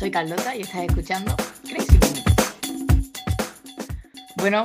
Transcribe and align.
soy 0.00 0.10
Carlota 0.10 0.56
y 0.56 0.62
estás 0.62 0.84
escuchando 0.84 1.36
Crazy 1.68 1.98
Bueno, 4.36 4.62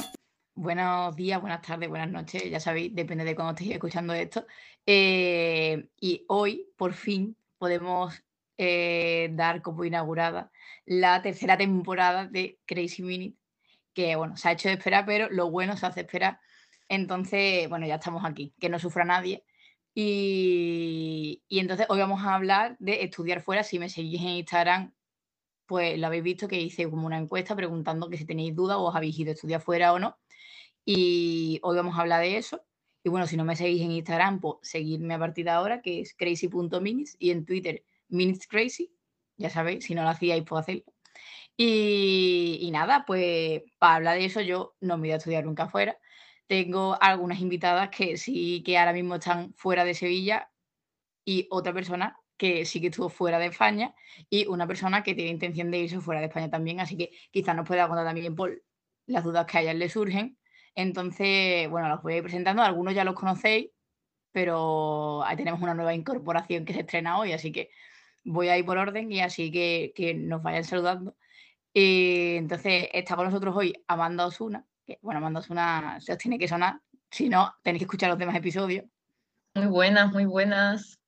buenos 0.54 1.14
días, 1.18 1.42
buenas 1.42 1.62
tardes, 1.62 1.90
buenas 1.90 2.10
noches, 2.10 2.50
ya 2.50 2.62
sabéis, 2.62 2.96
depende 2.96 3.26
de 3.26 3.36
cuándo 3.36 3.52
estéis 3.52 3.72
escuchando 3.72 4.14
esto. 4.14 4.48
Eh, 4.86 5.90
y 6.00 6.24
hoy, 6.30 6.70
por 6.78 6.94
fin, 6.94 7.36
podemos 7.58 8.24
eh, 8.58 9.28
dar 9.34 9.62
como 9.62 9.84
inaugurada 9.84 10.52
la 10.86 11.22
tercera 11.22 11.58
temporada 11.58 12.28
de 12.28 12.62
Crazy 12.66 13.04
Minute, 13.04 13.38
que 13.94 14.16
bueno, 14.16 14.38
se 14.38 14.48
ha 14.48 14.54
hecho 14.54 14.70
de 14.70 14.76
esperar, 14.76 15.06
pero 15.06 15.28
lo 15.30 15.52
bueno 15.52 15.76
se 15.76 15.86
hace 15.86 16.00
esperar. 16.00 16.40
Entonces, 16.88 17.68
bueno, 17.68 17.86
ya 17.86 17.96
estamos 17.96 18.24
aquí, 18.24 18.54
que 18.58 18.70
no 18.70 18.80
sufra 18.80 19.04
nadie. 19.04 19.44
Y, 19.98 21.42
entonces 21.50 21.88
hoy 21.90 22.00
vamos 22.00 22.22
a 22.24 22.36
hablar 22.36 22.76
de 22.80 23.04
estudiar 23.04 23.42
fuera. 23.42 23.64
Si 23.64 23.80
me 23.80 23.90
seguís 23.90 24.22
en 24.22 24.28
Instagram, 24.28 24.94
pues 25.66 25.98
lo 26.00 26.08
habéis 26.08 26.24
visto 26.24 26.48
que 26.48 26.60
hice 26.60 26.90
como 26.90 27.08
una 27.08 27.18
encuesta 27.18 27.56
preguntando 27.56 28.10
que 28.10 28.18
si 28.18 28.26
tenéis 28.26 28.56
dudas 28.56 28.78
o 28.78 28.84
os 28.84 28.96
habéis 28.96 29.18
ido 29.20 29.32
a 29.32 29.34
estudiar 29.34 29.62
fuera 29.62 29.94
o 29.94 30.00
no. 30.00 30.18
Y 30.86 31.60
hoy 31.64 31.78
vamos 31.78 31.98
a 31.98 32.02
hablar 32.02 32.22
de 32.22 32.38
eso. 32.38 32.64
Y 33.04 33.10
bueno, 33.10 33.28
si 33.28 33.38
no 33.38 33.46
me 33.46 33.56
seguís 33.56 33.82
en 33.82 33.92
Instagram, 33.92 34.40
pues 34.42 34.58
seguidme 34.64 35.16
a 35.16 35.20
partir 35.20 35.46
de 35.46 35.52
ahora, 35.52 35.82
que 35.82 36.02
es 36.02 36.14
crazy.minis, 36.16 37.16
y 37.20 37.32
en 37.32 37.46
Twitter, 37.46 37.84
minutescrazy. 38.10 38.92
Ya 39.38 39.50
sabéis, 39.50 39.86
si 39.86 39.96
no 39.96 40.04
lo 40.04 40.10
hacíais, 40.10 40.44
puedo 40.44 40.60
hacerlo. 40.62 40.84
Y, 41.58 42.60
y, 42.62 42.72
nada, 42.72 43.06
pues 43.06 43.64
para 43.80 43.96
hablar 43.96 44.18
de 44.18 44.26
eso, 44.26 44.42
yo 44.42 44.76
no 44.82 44.98
me 44.98 45.04
voy 45.04 45.12
a 45.12 45.18
estudiar 45.18 45.46
nunca 45.46 45.68
fuera 45.70 45.98
tengo 46.48 46.98
algunas 47.02 47.40
invitadas 47.40 47.90
que 47.90 48.18
sí 48.18 48.64
que 48.66 48.78
ahora 48.78 48.94
mismo 48.94 49.16
están 49.16 49.54
fuera 49.56 49.84
de 49.84 49.94
Sevilla 49.94 50.52
y 51.26 51.48
otra 51.50 51.74
persona 51.74 52.20
que 52.38 52.66
sí 52.66 52.82
que 52.82 52.88
estuvo 52.88 53.10
fuera 53.10 53.40
de 53.40 53.48
España 53.48 53.94
y 54.30 54.48
una 54.48 54.68
persona 54.68 55.04
que 55.04 55.16
tiene 55.16 55.32
intención 55.32 55.72
de 55.72 55.80
irse 55.80 56.00
fuera 56.00 56.20
de 56.22 56.28
España 56.28 56.50
también, 56.50 56.80
así 56.80 56.98
que 56.98 57.12
quizás 57.32 57.56
nos 57.56 57.68
pueda 57.68 57.88
contar 57.88 58.06
también 58.06 58.36
por 58.36 58.62
las 59.08 59.24
dudas 59.24 59.46
que 59.46 59.58
a 59.58 59.74
le 59.74 59.90
surgen. 59.90 60.38
Entonces, 60.76 61.70
bueno, 61.70 61.88
los 61.90 62.02
voy 62.02 62.14
a 62.14 62.18
ir 62.18 62.24
presentando, 62.24 62.62
algunos 62.62 62.94
ya 62.94 63.04
los 63.04 63.16
conocéis, 63.16 63.70
pero 64.32 65.24
ahí 65.24 65.38
tenemos 65.38 65.62
una 65.62 65.74
nueva 65.74 65.94
incorporación 65.94 66.66
que 66.66 66.74
se 66.74 66.82
estrena 66.82 67.18
hoy, 67.18 67.32
así 67.32 67.52
que 67.52 67.70
voy 68.26 68.50
a 68.50 68.58
ir 68.58 68.66
por 68.66 68.78
orden 68.78 69.12
y 69.12 69.22
así 69.22 69.52
que, 69.52 69.94
que 69.96 70.14
nos 70.14 70.44
vayan 70.44 70.66
saludando. 70.66 71.16
Eh, 71.74 72.36
entonces, 72.38 72.90
está 72.94 73.16
con 73.16 73.26
nosotros 73.26 73.56
hoy 73.56 73.74
Amanda 73.88 74.26
Osuna, 74.26 74.66
bueno, 75.02 75.22
mandas 75.22 75.50
una, 75.50 76.00
se 76.02 76.12
os 76.12 76.18
tiene 76.18 76.38
que 76.38 76.48
sonar, 76.48 76.82
si 77.10 77.30
no, 77.30 77.54
tenéis 77.64 77.82
que 77.82 77.86
escuchar 77.86 78.10
los 78.10 78.20
demás 78.20 78.36
episodios. 78.36 78.86
Muy 79.56 79.68
buenas, 79.68 80.12
muy 80.12 80.26
buenas. 80.26 81.00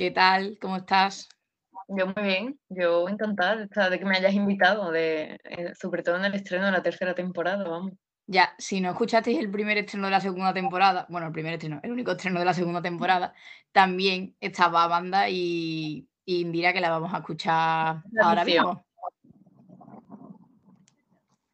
¿Qué 0.00 0.10
tal? 0.10 0.56
¿Cómo 0.62 0.78
estás? 0.78 1.28
Yo 1.88 2.06
muy 2.06 2.24
bien, 2.24 2.58
yo 2.70 3.06
encantada 3.06 3.90
de 3.90 3.98
que 3.98 4.04
me 4.06 4.16
hayas 4.16 4.32
invitado, 4.32 4.90
de, 4.90 5.38
eh, 5.44 5.74
sobre 5.78 6.02
todo 6.02 6.16
en 6.16 6.24
el 6.24 6.34
estreno 6.34 6.64
de 6.64 6.72
la 6.72 6.82
tercera 6.82 7.14
temporada, 7.14 7.68
vamos. 7.68 7.92
Ya, 8.26 8.54
si 8.56 8.80
no 8.80 8.92
escuchasteis 8.92 9.38
el 9.38 9.50
primer 9.50 9.76
estreno 9.76 10.06
de 10.06 10.12
la 10.12 10.22
segunda 10.22 10.54
temporada, 10.54 11.04
bueno, 11.10 11.26
el 11.26 11.34
primer 11.34 11.52
estreno, 11.52 11.80
el 11.82 11.92
único 11.92 12.12
estreno 12.12 12.38
de 12.38 12.46
la 12.46 12.54
segunda 12.54 12.80
temporada, 12.80 13.34
también 13.72 14.34
estaba 14.40 14.86
Banda 14.86 15.28
y, 15.28 16.08
y 16.24 16.40
Indira, 16.40 16.72
que 16.72 16.80
la 16.80 16.88
vamos 16.88 17.12
a 17.12 17.18
escuchar 17.18 18.02
ahora 18.22 18.42
mismo. 18.46 18.82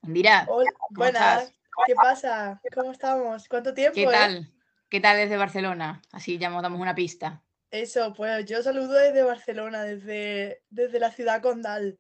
Indira, 0.05 0.47
Hola, 0.49 0.71
buenas. 0.91 1.53
¿Qué 1.85 1.97
pasa? 1.97 2.61
¿Cómo 2.73 2.93
estamos? 2.93 3.49
¿Cuánto 3.49 3.75
tiempo? 3.75 3.97
¿Qué 3.97 4.05
eh? 4.05 4.09
tal? 4.13 4.53
¿Qué 4.89 5.01
tal 5.01 5.17
desde 5.17 5.37
Barcelona? 5.37 6.01
Así 6.13 6.39
ya 6.39 6.49
nos 6.49 6.63
damos 6.63 6.81
una 6.81 6.95
pista. 6.95 7.43
Eso, 7.71 8.13
pues 8.15 8.47
yo 8.47 8.63
saludo 8.63 8.95
desde 8.95 9.23
Barcelona, 9.23 9.83
desde, 9.83 10.63
desde 10.71 11.01
la 11.01 11.11
ciudad 11.11 11.43
condal. 11.43 11.99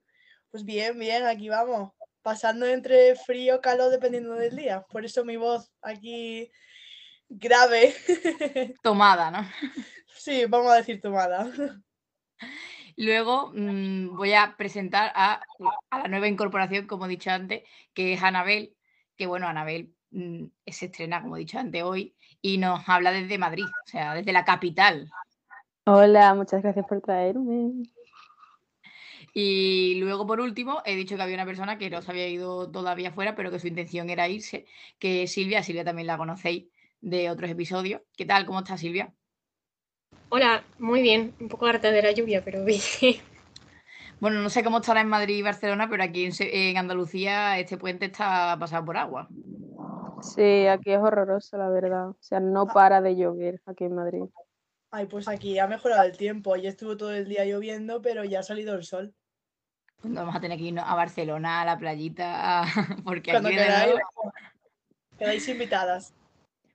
Pues 0.50 0.64
bien, 0.64 0.98
bien, 0.98 1.26
aquí 1.26 1.48
vamos. 1.48 1.92
Pasando 2.22 2.66
entre 2.66 3.16
frío, 3.16 3.60
calor, 3.60 3.90
dependiendo 3.90 4.34
del 4.34 4.56
día. 4.56 4.82
Por 4.88 5.04
eso 5.04 5.24
mi 5.24 5.36
voz 5.36 5.70
aquí 5.82 6.50
grave. 7.28 7.94
Tomada, 8.82 9.30
¿no? 9.30 9.48
Sí, 10.16 10.44
vamos 10.46 10.72
a 10.72 10.76
decir 10.76 11.00
tomada. 11.00 11.50
Luego 12.96 13.52
mm, 13.54 14.16
voy 14.16 14.32
a 14.32 14.56
presentar 14.56 15.12
a, 15.14 15.40
la 15.90 16.08
nueva 16.08 16.28
incorporación, 16.28 16.86
como 16.86 17.06
he 17.06 17.10
dicho 17.10 17.30
antes, 17.30 17.62
que 17.92 18.14
es 18.14 18.22
Anabel, 18.22 18.74
que 19.16 19.26
bueno, 19.26 19.46
Anabel 19.46 19.94
mm, 20.10 20.46
se 20.66 20.86
estrena, 20.86 21.22
como 21.22 21.36
he 21.36 21.40
dicho 21.40 21.58
antes, 21.58 21.82
hoy 21.82 22.16
y 22.40 22.58
nos 22.58 22.88
habla 22.88 23.12
desde 23.12 23.38
Madrid, 23.38 23.66
o 23.66 23.90
sea, 23.90 24.14
desde 24.14 24.32
la 24.32 24.44
capital. 24.44 25.10
Hola, 25.88 26.34
muchas 26.34 26.62
gracias 26.62 26.84
por 26.84 27.00
traerme. 27.00 27.84
Y 29.32 30.00
luego, 30.00 30.26
por 30.26 30.40
último, 30.40 30.82
he 30.84 30.96
dicho 30.96 31.14
que 31.14 31.22
había 31.22 31.36
una 31.36 31.46
persona 31.46 31.78
que 31.78 31.90
no 31.90 32.02
se 32.02 32.10
había 32.10 32.26
ido 32.26 32.68
todavía 32.72 33.12
fuera, 33.12 33.36
pero 33.36 33.52
que 33.52 33.60
su 33.60 33.68
intención 33.68 34.10
era 34.10 34.26
irse, 34.26 34.66
que 34.98 35.22
es 35.22 35.32
Silvia. 35.32 35.62
Silvia 35.62 35.84
también 35.84 36.08
la 36.08 36.18
conocéis 36.18 36.66
de 37.00 37.30
otros 37.30 37.48
episodios. 37.50 38.00
¿Qué 38.16 38.26
tal? 38.26 38.46
¿Cómo 38.46 38.58
está 38.58 38.76
Silvia? 38.76 39.14
Hola, 40.28 40.64
muy 40.80 41.02
bien. 41.02 41.34
Un 41.38 41.48
poco 41.48 41.66
harta 41.66 41.92
de 41.92 42.02
la 42.02 42.10
lluvia, 42.10 42.42
pero 42.44 42.64
bien. 42.64 42.80
Bueno, 44.18 44.40
no 44.40 44.50
sé 44.50 44.64
cómo 44.64 44.78
estará 44.78 45.02
en 45.02 45.08
Madrid 45.08 45.36
y 45.36 45.42
Barcelona, 45.42 45.88
pero 45.88 46.02
aquí 46.02 46.28
en, 46.40 46.76
Andalucía 46.78 47.60
este 47.60 47.76
puente 47.76 48.06
está 48.06 48.56
pasado 48.58 48.84
por 48.84 48.96
agua. 48.96 49.28
Sí, 50.22 50.66
aquí 50.66 50.90
es 50.90 50.98
horroroso, 50.98 51.58
la 51.58 51.68
verdad. 51.68 52.08
O 52.08 52.16
sea, 52.18 52.40
no 52.40 52.66
para 52.66 53.00
de 53.02 53.14
llover 53.14 53.60
aquí 53.66 53.84
en 53.84 53.94
Madrid. 53.94 54.24
Ay, 54.90 55.06
pues 55.06 55.28
aquí 55.28 55.58
ha 55.58 55.66
mejorado 55.66 56.04
el 56.04 56.16
tiempo. 56.16 56.56
Ya 56.56 56.70
estuvo 56.70 56.96
todo 56.96 57.12
el 57.12 57.28
día 57.28 57.44
lloviendo, 57.44 58.00
pero 58.00 58.24
ya 58.24 58.40
ha 58.40 58.42
salido 58.42 58.74
el 58.74 58.84
sol. 58.84 59.14
Pues 60.00 60.12
vamos 60.12 60.34
a 60.34 60.40
tener 60.40 60.58
que 60.58 60.64
irnos 60.64 60.84
a 60.86 60.94
Barcelona, 60.94 61.62
a 61.62 61.64
la 61.64 61.78
playita, 61.78 62.64
porque 63.04 63.32
Cuando 63.32 63.48
aquí 63.48 63.56
queráis, 63.56 63.94
quedáis 65.18 65.48
invitadas. 65.48 66.14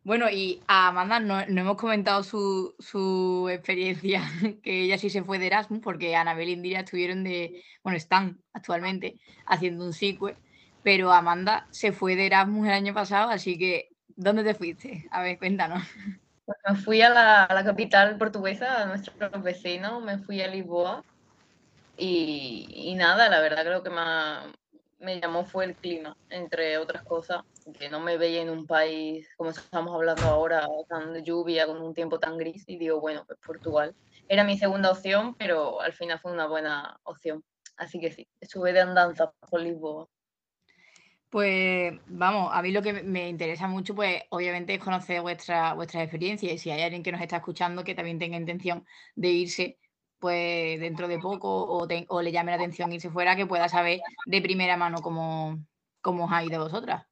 Bueno, 0.04 0.32
y 0.32 0.60
a 0.68 0.88
Amanda 0.88 1.20
no, 1.20 1.40
hemos 1.40 1.78
comentado 1.78 2.24
su, 2.24 3.48
experiencia, 3.52 4.24
que 4.64 4.84
ella 4.84 4.98
sí 4.98 5.12
se 5.12 5.24
fue 5.24 5.38
de 5.38 5.48
Erasmus, 5.48 5.82
porque 5.82 6.16
Anabel 6.16 6.50
y 6.50 6.54
Indira 6.54 6.80
estuvieron 6.80 7.24
de, 7.24 7.64
bueno, 7.84 7.98
están 7.98 8.42
actualmente 8.52 9.20
haciendo 9.46 9.86
un 9.86 9.94
sequel, 9.94 10.36
pero 10.82 11.12
Amanda 11.12 11.68
se 11.70 11.92
fue 11.92 12.16
de 12.16 12.26
Erasmus 12.26 12.68
el 12.68 12.74
año 12.74 12.94
pasado, 12.96 13.30
así 13.30 13.60
que, 13.60 13.90
¿dónde 14.16 14.44
te 14.44 14.56
fuiste? 14.56 15.08
A 15.12 15.22
ver, 15.22 15.38
cuéntanos. 15.38 15.84
Me 16.67 16.75
fui 16.75 17.01
a 17.01 17.09
la, 17.09 17.63
capital 17.63 18.17
portuguesa, 18.17 18.81
a 18.81 18.85
nuestros 18.85 19.44
vecinos, 19.44 20.03
me 20.03 20.17
fui 20.19 20.41
a 20.41 20.47
Lisboa, 20.47 21.03
y, 21.97 22.67
y 22.69 22.95
nada, 22.95 23.29
la 23.29 23.39
verdad 23.41 23.63
creo 23.63 23.84
que 23.84 23.89
me, 23.89 24.53
me 25.01 25.19
llamó 25.19 25.45
fue 25.45 25.66
el 25.66 25.75
clima, 25.75 26.16
entre 26.29 26.78
otras 26.78 27.03
cosas, 27.03 27.41
que 27.78 27.89
no 27.89 28.00
me 28.00 28.17
veía 28.17 28.41
en 28.41 28.50
un 28.50 28.67
país 28.67 29.28
como 29.35 29.50
estamos 29.50 29.94
hablando 29.94 30.28
ahora, 30.28 30.67
tan 30.88 31.23
lluvia, 31.23 31.66
con 31.66 31.81
un 31.81 31.94
tiempo 31.94 32.19
tan 32.19 32.38
gris, 32.38 32.63
y 32.68 32.78
digo, 32.78 33.00
bueno, 33.00 33.23
pues 33.25 33.39
Portugal. 33.45 33.95
Era 34.28 34.44
mi 34.44 34.57
segunda 34.57 34.91
opción, 34.91 35.35
pero 35.35 35.81
al 35.81 35.94
final 35.94 36.19
fue 36.19 36.31
una 36.31 36.47
buena 36.47 36.97
opción. 37.03 37.44
Así 37.78 38.00
que 38.00 38.12
sí, 38.12 38.28
estuve 38.39 38.73
de 38.73 38.81
andanza 38.81 39.33
por 39.50 39.62
Lisboa. 39.62 40.07
Pues 41.31 41.94
vamos, 42.08 42.50
a 42.52 42.62
mí 42.62 42.72
lo 42.72 42.81
que 42.81 42.92
me 43.03 43.30
interesa 43.30 43.66
mucho, 43.66 43.96
pues 43.96 44.22
obviamente 44.31 44.74
es 44.74 44.84
conocer 44.84 45.22
vuestra, 45.22 45.74
vuestras 45.74 46.03
experiencias 46.03 46.52
y 46.52 46.58
si 46.58 46.72
hay 46.72 46.81
alguien 46.81 47.03
que 47.03 47.12
nos 47.14 47.22
está 47.22 47.38
escuchando 47.38 47.86
que 47.86 47.96
también 47.96 48.19
tenga 48.19 48.36
intención 48.36 48.86
de 49.16 49.30
irse, 49.30 49.78
pues 50.19 50.78
dentro 50.81 51.08
de 51.08 51.19
poco 51.19 51.47
o, 51.47 52.22
le 52.22 52.31
llame 52.34 52.52
la 52.52 52.58
atención 52.58 52.92
irse 52.92 53.09
fuera, 53.09 53.38
que 53.38 53.46
pueda 53.46 53.69
saber 53.69 54.02
de 54.25 54.42
primera 54.42 54.75
mano 54.75 54.97
cómo, 55.02 55.58
cómo 56.02 56.25
os 56.25 56.34
ha 56.34 56.44
ido 56.44 56.64
vosotras. 56.64 57.06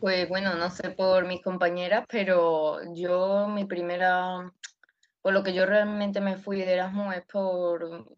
Pues 0.00 0.28
bueno, 0.28 0.56
no 0.56 0.68
sé 0.68 0.90
por 0.90 1.28
mis 1.28 1.42
compañeras, 1.42 2.06
pero 2.08 2.80
yo 2.92 3.46
mi 3.46 3.66
primera, 3.66 4.52
por 5.22 5.32
lo 5.32 5.44
que 5.44 5.54
yo 5.54 5.64
realmente 5.64 6.20
me 6.20 6.38
fui 6.38 6.58
de 6.58 6.72
Erasmus 6.72 7.14
es 7.14 7.22
por, 7.26 8.08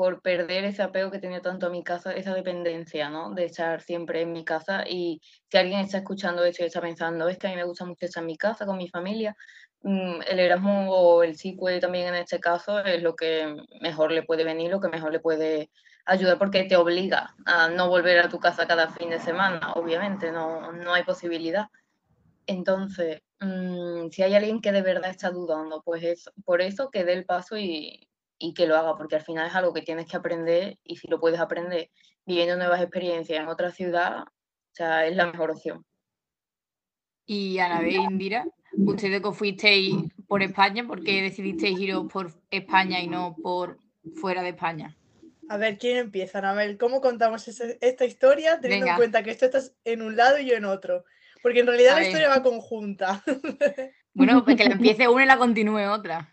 por 0.00 0.22
perder 0.22 0.64
ese 0.64 0.82
apego 0.82 1.10
que 1.10 1.18
tenía 1.18 1.42
tanto 1.42 1.66
a 1.66 1.68
mi 1.68 1.84
casa, 1.84 2.14
esa 2.14 2.32
dependencia, 2.32 3.10
¿no? 3.10 3.34
De 3.34 3.44
estar 3.44 3.82
siempre 3.82 4.22
en 4.22 4.32
mi 4.32 4.46
casa 4.46 4.82
y 4.88 5.20
si 5.50 5.58
alguien 5.58 5.80
está 5.80 5.98
escuchando 5.98 6.42
esto 6.42 6.62
y 6.62 6.66
está 6.68 6.80
pensando, 6.80 7.28
es 7.28 7.36
que 7.36 7.48
a 7.48 7.50
mí 7.50 7.56
me 7.56 7.64
gusta 7.64 7.84
mucho 7.84 8.06
estar 8.06 8.22
en 8.22 8.28
mi 8.28 8.38
casa 8.38 8.64
con 8.64 8.78
mi 8.78 8.88
familia, 8.88 9.36
mm, 9.82 10.22
el 10.26 10.40
Erasmus 10.40 10.86
o 10.88 11.22
el 11.22 11.36
CICUE 11.36 11.80
también 11.80 12.08
en 12.08 12.14
este 12.14 12.40
caso 12.40 12.80
es 12.80 13.02
lo 13.02 13.14
que 13.14 13.54
mejor 13.82 14.10
le 14.12 14.22
puede 14.22 14.42
venir, 14.42 14.70
lo 14.70 14.80
que 14.80 14.88
mejor 14.88 15.12
le 15.12 15.20
puede 15.20 15.70
ayudar 16.06 16.38
porque 16.38 16.64
te 16.64 16.76
obliga 16.76 17.34
a 17.44 17.68
no 17.68 17.90
volver 17.90 18.20
a 18.20 18.30
tu 18.30 18.38
casa 18.38 18.66
cada 18.66 18.88
fin 18.88 19.10
de 19.10 19.20
semana, 19.20 19.74
obviamente, 19.74 20.32
no, 20.32 20.72
no 20.72 20.94
hay 20.94 21.02
posibilidad. 21.02 21.66
Entonces, 22.46 23.20
mm, 23.40 24.08
si 24.10 24.22
hay 24.22 24.34
alguien 24.34 24.62
que 24.62 24.72
de 24.72 24.80
verdad 24.80 25.10
está 25.10 25.30
dudando, 25.30 25.82
pues 25.84 26.02
es 26.04 26.30
por 26.46 26.62
eso 26.62 26.88
que 26.90 27.04
dé 27.04 27.12
el 27.12 27.26
paso 27.26 27.58
y, 27.58 28.08
y, 28.40 28.54
que 28.54 28.66
lo 28.66 28.76
haga, 28.76 28.96
porque 28.96 29.16
al 29.16 29.22
final 29.22 29.46
es 29.46 29.54
algo 29.54 29.72
que 29.72 29.82
tienes 29.82 30.06
que 30.06 30.16
aprender 30.16 30.78
y 30.82 30.96
si 30.96 31.06
lo 31.08 31.20
puedes 31.20 31.38
aprender 31.38 31.90
viviendo 32.26 32.56
nuevas 32.56 32.80
experiencias 32.80 33.40
en 33.40 33.48
otra 33.48 33.70
ciudad, 33.70 34.22
o 34.22 34.74
sea, 34.74 35.06
es 35.06 35.14
la 35.14 35.26
mejor 35.26 35.50
opción. 35.50 35.84
Y 37.26 37.58
Anabel 37.58 37.96
Indira, 37.96 38.46
ustedes 38.72 39.22
que 39.22 39.32
fuisteis 39.32 39.94
por 40.26 40.42
España, 40.42 40.86
¿por 40.86 41.04
qué 41.04 41.22
decidisteis 41.22 41.78
iros 41.78 42.10
por 42.10 42.32
España 42.50 43.00
y 43.00 43.06
no 43.06 43.36
por 43.40 43.78
fuera 44.14 44.42
de 44.42 44.50
España. 44.50 44.96
A 45.48 45.56
ver, 45.56 45.78
¿quién 45.78 45.98
empieza? 45.98 46.38
A 46.38 46.54
ver, 46.54 46.78
¿cómo 46.78 47.00
contamos 47.00 47.46
ese- 47.48 47.78
esta 47.80 48.04
historia 48.04 48.60
teniendo 48.60 48.86
Venga. 48.86 48.94
en 48.94 48.98
cuenta 48.98 49.22
que 49.22 49.30
esto 49.30 49.46
estás 49.46 49.74
en 49.84 50.02
un 50.02 50.16
lado 50.16 50.38
y 50.38 50.46
yo 50.46 50.54
en 50.56 50.64
otro? 50.64 51.04
Porque 51.42 51.60
en 51.60 51.66
realidad 51.66 51.92
A 51.92 51.94
la 51.94 52.00
ver. 52.00 52.08
historia 52.08 52.28
va 52.28 52.42
conjunta. 52.42 53.22
Bueno, 54.12 54.44
pues 54.44 54.56
que 54.56 54.64
la 54.64 54.74
empiece 54.74 55.06
una 55.06 55.22
y 55.22 55.26
la 55.26 55.38
continúe 55.38 55.88
otra. 55.88 56.29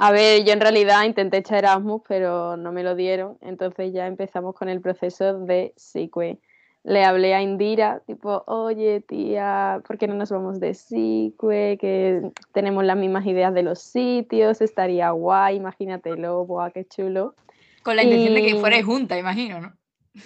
A 0.00 0.12
ver, 0.12 0.44
yo 0.44 0.52
en 0.52 0.60
realidad 0.60 1.02
intenté 1.02 1.38
echar 1.38 1.58
Erasmus, 1.58 2.02
pero 2.06 2.56
no 2.56 2.70
me 2.70 2.84
lo 2.84 2.94
dieron. 2.94 3.36
Entonces 3.40 3.92
ya 3.92 4.06
empezamos 4.06 4.54
con 4.54 4.68
el 4.68 4.80
proceso 4.80 5.40
de 5.40 5.72
SICUE. 5.76 6.38
Le 6.84 7.04
hablé 7.04 7.34
a 7.34 7.42
Indira, 7.42 8.00
tipo, 8.06 8.44
oye, 8.46 9.00
tía, 9.00 9.82
¿por 9.84 9.98
qué 9.98 10.06
no 10.06 10.14
nos 10.14 10.30
vamos 10.30 10.60
de 10.60 10.74
SICUE? 10.74 11.78
Que 11.80 12.30
tenemos 12.52 12.84
las 12.84 12.96
mismas 12.96 13.26
ideas 13.26 13.52
de 13.52 13.64
los 13.64 13.80
sitios, 13.80 14.60
estaría 14.60 15.10
guay, 15.10 15.56
imagínatelo, 15.56 16.46
buah, 16.46 16.70
qué 16.70 16.84
chulo. 16.84 17.34
Con 17.82 17.96
la 17.96 18.04
intención 18.04 18.34
de 18.36 18.42
que 18.42 18.54
fuerais 18.54 18.84
juntas, 18.84 19.18
imagino, 19.18 19.60
¿no? 19.60 19.72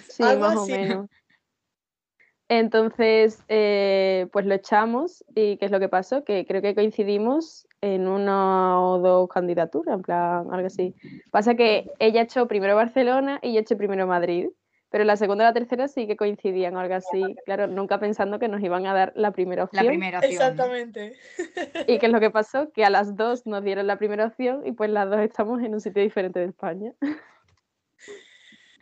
Sí, 0.07 0.21
Algo 0.21 0.49
más 0.49 0.55
o 0.55 0.67
menos. 0.67 1.09
Entonces, 2.59 3.43
eh, 3.47 4.27
pues 4.31 4.45
lo 4.45 4.53
echamos 4.53 5.25
y 5.33 5.57
¿qué 5.57 5.65
es 5.65 5.71
lo 5.71 5.79
que 5.79 5.89
pasó? 5.89 6.23
Que 6.23 6.45
creo 6.45 6.61
que 6.61 6.75
coincidimos 6.75 7.67
en 7.81 8.07
una 8.07 8.79
o 8.79 8.99
dos 8.99 9.27
candidaturas, 9.27 9.95
en 9.95 10.01
plan, 10.03 10.47
algo 10.51 10.67
así. 10.67 10.93
Pasa 11.31 11.55
que 11.55 11.89
ella 11.97 12.21
echó 12.21 12.47
primero 12.47 12.75
Barcelona 12.75 13.39
y 13.41 13.53
yo 13.53 13.59
eché 13.59 13.75
primero 13.75 14.05
Madrid, 14.05 14.49
pero 14.91 15.03
la 15.03 15.17
segunda 15.17 15.45
y 15.45 15.47
la 15.47 15.53
tercera 15.53 15.87
sí 15.87 16.05
que 16.05 16.15
coincidían, 16.15 16.77
algo 16.77 16.93
así. 16.93 17.35
Claro, 17.45 17.65
nunca 17.65 17.99
pensando 17.99 18.37
que 18.37 18.47
nos 18.47 18.61
iban 18.61 18.85
a 18.85 18.93
dar 18.93 19.13
la 19.15 19.31
primera 19.31 19.61
La 19.61 19.65
opción. 19.65 19.87
primera 19.87 20.19
opción. 20.19 20.33
Exactamente. 20.33 21.13
¿Y 21.87 21.97
qué 21.97 22.05
es 22.05 22.11
lo 22.11 22.19
que 22.19 22.29
pasó? 22.29 22.71
Que 22.71 22.85
a 22.85 22.91
las 22.91 23.15
dos 23.15 23.47
nos 23.47 23.63
dieron 23.63 23.87
la 23.87 23.97
primera 23.97 24.27
opción 24.27 24.61
y 24.63 24.73
pues 24.73 24.91
las 24.91 25.09
dos 25.09 25.21
estamos 25.21 25.59
en 25.63 25.73
un 25.73 25.81
sitio 25.81 26.03
diferente 26.03 26.39
de 26.39 26.45
España. 26.45 26.93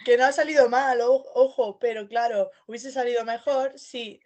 Que 0.05 0.17
no 0.17 0.25
ha 0.25 0.31
salido 0.31 0.67
mal, 0.69 0.99
o- 1.01 1.23
ojo, 1.35 1.77
pero 1.79 2.07
claro, 2.07 2.49
hubiese 2.67 2.91
salido 2.91 3.23
mejor 3.23 3.77
si 3.77 4.19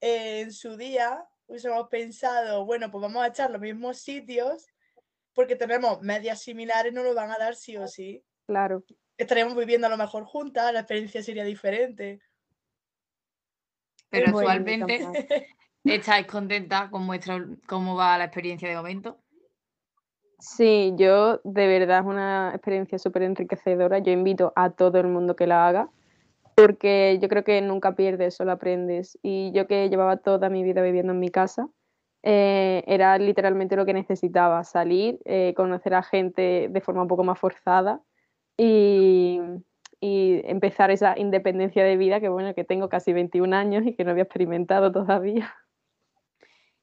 eh, 0.00 0.40
en 0.40 0.52
su 0.52 0.76
día 0.76 1.24
hubiésemos 1.46 1.88
pensado, 1.88 2.64
bueno, 2.64 2.90
pues 2.90 3.02
vamos 3.02 3.24
a 3.24 3.28
echar 3.28 3.50
los 3.50 3.60
mismos 3.60 3.98
sitios 3.98 4.66
porque 5.32 5.56
tenemos 5.56 6.00
medias 6.02 6.42
similares, 6.42 6.92
no 6.92 7.02
lo 7.02 7.14
van 7.14 7.30
a 7.30 7.38
dar 7.38 7.54
sí 7.56 7.76
o 7.76 7.86
sí. 7.88 8.22
Claro. 8.46 8.84
Estaríamos 9.16 9.56
viviendo 9.56 9.86
a 9.86 9.90
lo 9.90 9.96
mejor 9.96 10.24
juntas, 10.24 10.72
la 10.72 10.80
experiencia 10.80 11.22
sería 11.22 11.44
diferente. 11.44 12.20
Pero 14.10 14.28
actualmente 14.28 14.98
estáis 15.84 16.26
contentas 16.26 16.90
con 16.90 17.06
vuestra, 17.06 17.44
cómo 17.66 17.94
va 17.96 18.18
la 18.18 18.24
experiencia 18.24 18.68
de 18.68 18.76
momento. 18.76 19.20
Sí, 20.40 20.92
yo 20.96 21.40
de 21.42 21.66
verdad 21.66 22.00
es 22.00 22.06
una 22.06 22.52
experiencia 22.54 22.98
súper 22.98 23.22
enriquecedora. 23.22 23.98
Yo 23.98 24.12
invito 24.12 24.52
a 24.54 24.70
todo 24.70 24.98
el 24.98 25.08
mundo 25.08 25.34
que 25.34 25.48
la 25.48 25.66
haga, 25.66 25.90
porque 26.56 27.18
yo 27.20 27.28
creo 27.28 27.44
que 27.44 27.60
nunca 27.62 27.96
pierdes, 27.96 28.36
solo 28.36 28.52
aprendes. 28.52 29.18
Y 29.22 29.52
yo 29.52 29.66
que 29.66 29.88
llevaba 29.90 30.18
toda 30.18 30.48
mi 30.50 30.62
vida 30.62 30.82
viviendo 30.82 31.12
en 31.12 31.20
mi 31.20 31.30
casa, 31.30 31.68
eh, 32.22 32.84
era 32.86 33.18
literalmente 33.18 33.76
lo 33.76 33.86
que 33.86 33.94
necesitaba, 33.94 34.64
salir, 34.64 35.18
eh, 35.24 35.54
conocer 35.56 35.94
a 35.94 36.02
gente 36.02 36.68
de 36.70 36.80
forma 36.80 37.02
un 37.02 37.08
poco 37.08 37.24
más 37.24 37.38
forzada 37.38 38.00
y, 38.56 39.40
y 40.00 40.42
empezar 40.44 40.90
esa 40.90 41.18
independencia 41.18 41.84
de 41.84 41.96
vida 41.96 42.20
que 42.20 42.28
bueno, 42.28 42.54
que 42.54 42.64
tengo 42.64 42.88
casi 42.88 43.12
21 43.12 43.54
años 43.54 43.86
y 43.86 43.94
que 43.94 44.04
no 44.04 44.12
había 44.12 44.24
experimentado 44.24 44.92
todavía. 44.92 45.52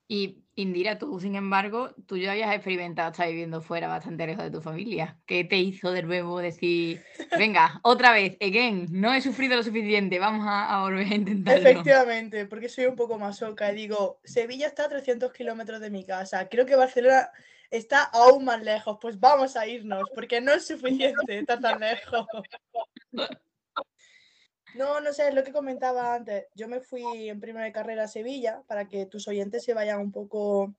Y 0.08 0.46
Indira, 0.58 0.98
tú, 0.98 1.20
sin 1.20 1.36
embargo, 1.36 1.94
tú 2.08 2.16
ya 2.16 2.32
habías 2.32 2.56
experimentado 2.56 3.12
estar 3.12 3.28
viviendo 3.28 3.62
fuera 3.62 3.90
bastante 3.90 4.26
lejos 4.26 4.46
de 4.46 4.52
tu 4.52 4.62
familia. 4.62 5.18
¿Qué 5.26 5.44
te 5.44 5.58
hizo 5.58 5.92
de 5.92 6.04
nuevo 6.04 6.40
decir, 6.40 7.04
venga, 7.38 7.82
otra 7.84 8.14
vez, 8.14 8.38
again, 8.40 8.88
no 8.90 9.14
he 9.14 9.22
sufrido 9.22 9.58
lo 9.58 9.64
suficiente, 9.64 10.18
vamos 10.18 10.46
a, 10.48 10.74
a 10.74 10.82
volver 10.84 11.08
a 11.08 11.16
intentarlo? 11.16 11.70
Efectivamente, 11.70 12.46
porque 12.46 12.70
soy 12.70 12.86
un 12.86 12.96
poco 12.96 13.20
masoca 13.20 13.70
y 13.72 13.76
digo, 13.76 14.22
Sevilla 14.24 14.68
está 14.68 14.86
a 14.86 14.90
300 14.90 15.34
kilómetros 15.34 15.82
de 15.82 15.90
mi 15.90 16.06
casa, 16.06 16.48
creo 16.48 16.66
que 16.66 16.78
Barcelona 16.78 17.32
está 17.70 18.04
aún 18.04 18.46
más 18.46 18.64
lejos, 18.64 18.98
pues 19.02 19.20
vamos 19.20 19.58
a 19.58 19.68
irnos, 19.68 20.10
porque 20.14 20.40
no 20.40 20.54
es 20.54 20.68
suficiente 20.68 21.40
estar 21.40 21.60
tan 21.60 21.82
lejos. 21.82 22.28
No, 24.76 25.00
no 25.00 25.14
sé, 25.14 25.30
es 25.30 25.34
lo 25.34 25.44
que 25.44 25.54
comentaba 25.54 26.14
antes. 26.14 26.48
Yo 26.54 26.68
me 26.68 26.82
fui 26.82 27.30
en 27.30 27.40
primera 27.40 27.66
de 27.66 27.72
carrera 27.72 28.04
a 28.04 28.08
Sevilla 28.08 28.62
para 28.68 28.88
que 28.88 29.06
tus 29.06 29.28
oyentes 29.28 29.64
se 29.64 29.74
vayan 29.74 30.00
un 30.00 30.12
poco, 30.12 30.76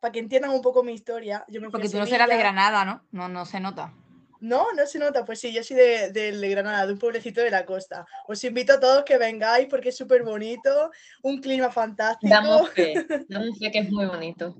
para 0.00 0.12
que 0.12 0.20
entiendan 0.20 0.52
un 0.52 0.62
poco 0.62 0.82
mi 0.82 0.92
historia. 0.92 1.44
Yo 1.48 1.60
me 1.60 1.66
fui 1.66 1.68
a 1.68 1.72
Porque 1.72 1.88
tú 1.88 1.98
no 1.98 2.06
serás 2.06 2.28
de. 2.28 2.38
Granada, 2.38 2.84
¿no? 2.84 3.06
No, 3.12 3.28
no 3.28 3.44
se 3.44 3.60
nota. 3.60 3.92
No, 4.40 4.72
no 4.72 4.86
se 4.86 4.98
nota. 4.98 5.24
Pues 5.24 5.40
sí, 5.40 5.52
yo 5.52 5.62
soy 5.62 5.76
de 5.76 6.48
Granada, 6.50 6.86
de 6.86 6.92
un 6.92 6.98
pueblecito 6.98 7.42
de 7.42 7.50
la 7.50 7.66
costa. 7.66 8.06
Os 8.26 8.42
invito 8.44 8.74
a 8.74 8.80
todos 8.80 9.04
que 9.04 9.18
vengáis 9.18 9.66
porque 9.68 9.90
es 9.90 9.96
súper 9.96 10.22
bonito, 10.22 10.90
un 11.22 11.40
clima 11.40 11.70
fantástico. 11.70 12.32
Damos 12.32 12.70
fe, 12.70 12.94
damos 13.28 13.58
fe 13.58 13.70
que 13.70 13.80
es 13.80 13.90
muy 13.90 14.06
bonito. 14.06 14.56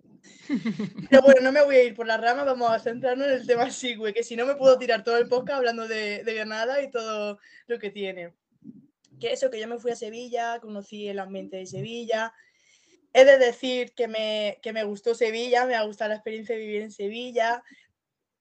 Pero 1.11 1.23
bueno, 1.23 1.41
no 1.43 1.53
me 1.53 1.63
voy 1.63 1.77
a 1.77 1.85
ir 1.85 1.95
por 1.95 2.07
la 2.07 2.17
rama, 2.17 2.45
vamos 2.45 2.71
a 2.71 2.79
centrarnos 2.79 3.27
en 3.27 3.33
el 3.35 3.47
tema 3.47 3.71
Sigüe, 3.71 4.15
que 4.15 4.23
si 4.23 4.37
no 4.37 4.47
me 4.47 4.55
puedo 4.55 4.79
tirar 4.79 5.05
todo 5.05 5.19
el 5.19 5.29
podcast 5.29 5.59
hablando 5.59 5.87
de, 5.87 6.25
de 6.25 6.35
Granada 6.35 6.83
y 6.83 6.91
todo 6.91 7.39
lo 7.67 7.79
que 7.79 7.91
tiene. 7.91 8.33
Que 9.21 9.33
eso, 9.33 9.51
que 9.51 9.61
yo 9.61 9.69
me 9.69 9.79
fui 9.79 9.91
a 9.91 9.97
Sevilla, 9.97 10.59
conocí 10.61 11.09
el 11.09 11.19
ambiente 11.19 11.57
de 11.57 11.67
Sevilla. 11.67 12.33
He 13.13 13.25
de 13.25 13.39
decir 13.39 13.93
que 13.95 14.09
me, 14.09 14.59
que 14.63 14.73
me 14.73 14.85
gustó 14.85 15.15
Sevilla, 15.15 15.67
me 15.67 15.75
ha 15.75 15.83
gustado 15.83 16.11
la 16.11 16.17
experiencia 16.17 16.55
de 16.55 16.61
vivir 16.61 16.83
en 16.83 16.93
Sevilla, 16.93 17.63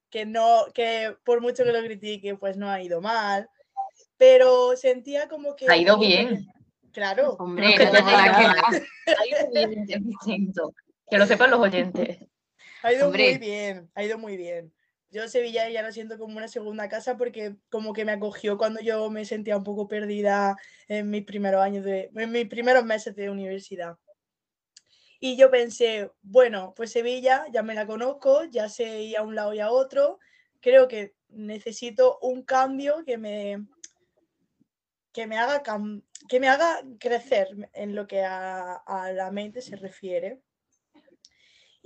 que 0.10 0.26
no, 0.26 0.66
que 0.74 1.16
por 1.24 1.42
mucho 1.42 1.64
que 1.64 1.72
lo 1.72 1.80
critique, 1.80 2.36
pues 2.36 2.58
no 2.58 2.70
ha 2.70 2.82
ido 2.82 3.02
mal. 3.02 3.50
Pero 4.18 4.76
sentía 4.76 5.28
como 5.28 5.56
que. 5.56 5.70
Ha 5.70 5.78
ido 5.78 5.98
bien. 5.98 6.48
Claro. 6.92 7.36
Hombre, 7.40 7.76
que 7.76 7.86
no. 7.86 7.92
Ha 9.08 9.26
ido 9.28 9.72
bien. 9.72 10.54
Que 11.10 11.18
lo 11.18 11.26
sepan 11.26 11.52
los 11.52 11.60
oyentes. 11.60 12.20
Ha 12.84 12.94
ido 12.94 13.10
muy 13.10 13.38
bien, 13.38 13.92
ha 13.96 14.04
ido 14.04 14.18
muy 14.18 14.38
bien. 14.38 14.74
Yo 15.10 15.28
Sevilla 15.30 15.70
ya 15.70 15.82
lo 15.82 15.92
siento 15.92 16.18
como 16.18 16.38
una 16.38 16.50
segunda 16.50 16.90
casa 16.90 17.16
porque 17.16 17.56
como 17.70 17.94
que 17.94 18.04
me 18.04 18.12
acogió 18.12 18.58
cuando 18.58 18.82
yo 18.82 19.10
me 19.10 19.24
sentía 19.24 19.56
un 19.56 19.64
poco 19.64 19.88
perdida 19.88 20.58
en 20.88 21.10
mis 21.10 21.24
primeros 21.24 21.62
años 21.62 21.86
de, 21.86 22.12
en 22.14 22.32
mis 22.32 22.48
primeros 22.48 22.84
meses 22.84 23.16
de 23.16 23.30
universidad. 23.30 23.96
Y 25.20 25.38
yo 25.38 25.50
pensé, 25.50 26.12
bueno, 26.22 26.74
pues 26.76 26.92
Sevilla 26.92 27.46
ya 27.52 27.64
me 27.64 27.74
la 27.74 27.88
conozco, 27.88 28.44
ya 28.46 28.68
sé 28.70 29.02
ir 29.04 29.18
a 29.18 29.24
un 29.24 29.34
lado 29.34 29.54
y 29.54 29.60
a 29.60 29.72
otro. 29.72 30.20
Creo 30.60 30.88
que 30.88 31.16
necesito 31.30 32.20
un 32.22 32.44
cambio 32.44 33.04
que 33.06 33.18
me 33.18 33.66
que 35.14 35.26
me 35.26 35.38
haga 35.38 35.64
cam- 35.64 36.04
que 36.28 36.40
me 36.40 36.48
haga 36.50 36.84
crecer 37.00 37.48
en 37.74 37.96
lo 37.96 38.06
que 38.06 38.24
a, 38.24 38.74
a 38.74 39.12
la 39.14 39.32
mente 39.32 39.62
se 39.62 39.76
refiere 39.76 40.42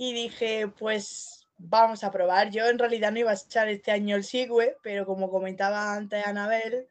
y 0.04 0.14
dije, 0.14 0.68
pues 0.80 1.46
vamos 1.60 2.04
a 2.04 2.10
probar. 2.10 2.50
Yo 2.50 2.66
en 2.68 2.80
realidad 2.80 3.12
no 3.12 3.20
iba 3.20 3.30
a 3.30 3.36
echar 3.36 3.70
este 3.70 3.92
año 3.92 4.16
el 4.16 4.24
SIGUE, 4.24 4.78
pero 4.82 5.06
como 5.06 5.30
comentaba 5.30 5.94
antes 5.94 6.26
Anabel, 6.26 6.88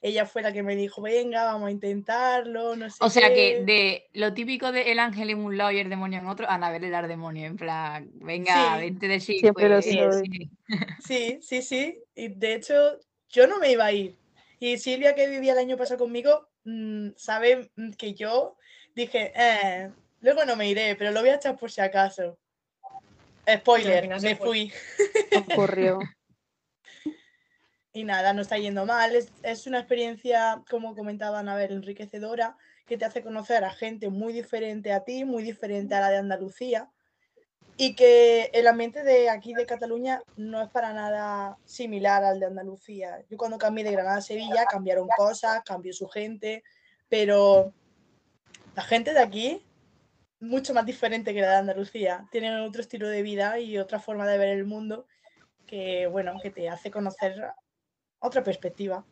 ella 0.00 0.24
fue 0.24 0.40
la 0.40 0.50
que 0.50 0.62
me 0.62 0.74
dijo, 0.74 1.02
venga, 1.02 1.44
vamos 1.44 1.68
a 1.68 1.72
intentarlo, 1.72 2.74
no 2.74 2.88
sé 2.88 2.96
O 3.04 3.10
sea 3.10 3.28
que 3.28 3.34
qué". 3.34 3.64
de 3.66 4.08
lo 4.14 4.32
típico 4.32 4.72
de 4.72 4.92
el 4.92 4.98
ángel 4.98 5.28
en 5.28 5.44
un 5.44 5.58
lado 5.58 5.72
y 5.72 5.78
el 5.78 5.90
demonio 5.90 6.20
en 6.20 6.26
otro, 6.26 6.48
Anabel 6.48 6.84
era 6.84 7.00
el 7.00 7.08
demonio, 7.08 7.44
en 7.46 7.56
plan, 7.58 8.08
venga, 8.14 8.76
Sí. 8.76 8.80
vente 8.80 9.08
de 9.08 9.20
sí. 9.20 9.40
Siempre 9.40 9.68
lo 9.68 9.82
soy. 9.82 10.24
sí. 10.24 10.50
Sí, 11.06 11.38
sí, 11.42 11.60
sí. 11.60 12.02
Y 12.14 12.28
de 12.28 12.54
hecho, 12.54 12.98
yo 13.28 13.46
no 13.46 13.58
me 13.58 13.72
iba 13.72 13.84
a 13.84 13.92
ir. 13.92 14.16
Y 14.58 14.78
Silvia, 14.78 15.14
que 15.14 15.28
vivía 15.28 15.52
el 15.52 15.58
año 15.58 15.76
pasado 15.76 15.98
conmigo, 15.98 16.48
mm, 16.64 17.10
sabe 17.14 17.68
mm, 17.76 17.90
que 17.90 18.14
yo 18.14 18.56
dije, 18.94 19.32
eh, 19.36 19.90
luego 20.22 20.46
no 20.46 20.56
me 20.56 20.66
iré, 20.70 20.96
pero 20.96 21.10
lo 21.10 21.20
voy 21.20 21.28
a 21.28 21.34
echar 21.34 21.58
por 21.58 21.70
si 21.70 21.82
acaso. 21.82 22.38
Spoiler, 23.48 24.08
me 24.08 24.36
fue. 24.36 24.36
fui. 24.36 24.72
Ocurrió. 25.50 25.98
Y 27.92 28.04
nada, 28.04 28.32
no 28.32 28.42
está 28.42 28.58
yendo 28.58 28.86
mal. 28.86 29.14
Es, 29.14 29.32
es 29.42 29.66
una 29.66 29.78
experiencia, 29.78 30.62
como 30.68 30.96
comentaba 30.96 31.38
Anabel, 31.38 31.72
enriquecedora, 31.72 32.56
que 32.86 32.98
te 32.98 33.04
hace 33.04 33.22
conocer 33.22 33.64
a 33.64 33.70
gente 33.70 34.10
muy 34.10 34.32
diferente 34.32 34.92
a 34.92 35.04
ti, 35.04 35.24
muy 35.24 35.44
diferente 35.44 35.94
a 35.94 36.00
la 36.00 36.10
de 36.10 36.16
Andalucía. 36.16 36.90
Y 37.76 37.94
que 37.94 38.50
el 38.52 38.66
ambiente 38.66 39.02
de 39.02 39.30
aquí 39.30 39.52
de 39.54 39.66
Cataluña 39.66 40.22
no 40.36 40.62
es 40.62 40.68
para 40.70 40.92
nada 40.92 41.56
similar 41.64 42.24
al 42.24 42.40
de 42.40 42.46
Andalucía. 42.46 43.24
Yo 43.28 43.36
cuando 43.36 43.58
cambié 43.58 43.84
de 43.84 43.92
Granada 43.92 44.18
a 44.18 44.22
Sevilla 44.22 44.64
cambiaron 44.64 45.08
cosas, 45.16 45.62
cambió 45.64 45.92
su 45.92 46.08
gente, 46.08 46.62
pero 47.08 47.72
la 48.76 48.82
gente 48.82 49.12
de 49.12 49.20
aquí 49.20 49.64
mucho 50.44 50.74
más 50.74 50.86
diferente 50.86 51.34
que 51.34 51.40
la 51.40 51.50
de 51.50 51.56
Andalucía. 51.56 52.26
Tienen 52.30 52.54
otro 52.60 52.80
estilo 52.80 53.08
de 53.08 53.22
vida 53.22 53.58
y 53.58 53.78
otra 53.78 53.98
forma 53.98 54.26
de 54.26 54.38
ver 54.38 54.48
el 54.48 54.64
mundo 54.64 55.06
que, 55.66 56.06
bueno, 56.06 56.34
que 56.42 56.50
te 56.50 56.68
hace 56.68 56.90
conocer 56.90 57.42
otra 58.18 58.42
perspectiva. 58.42 59.04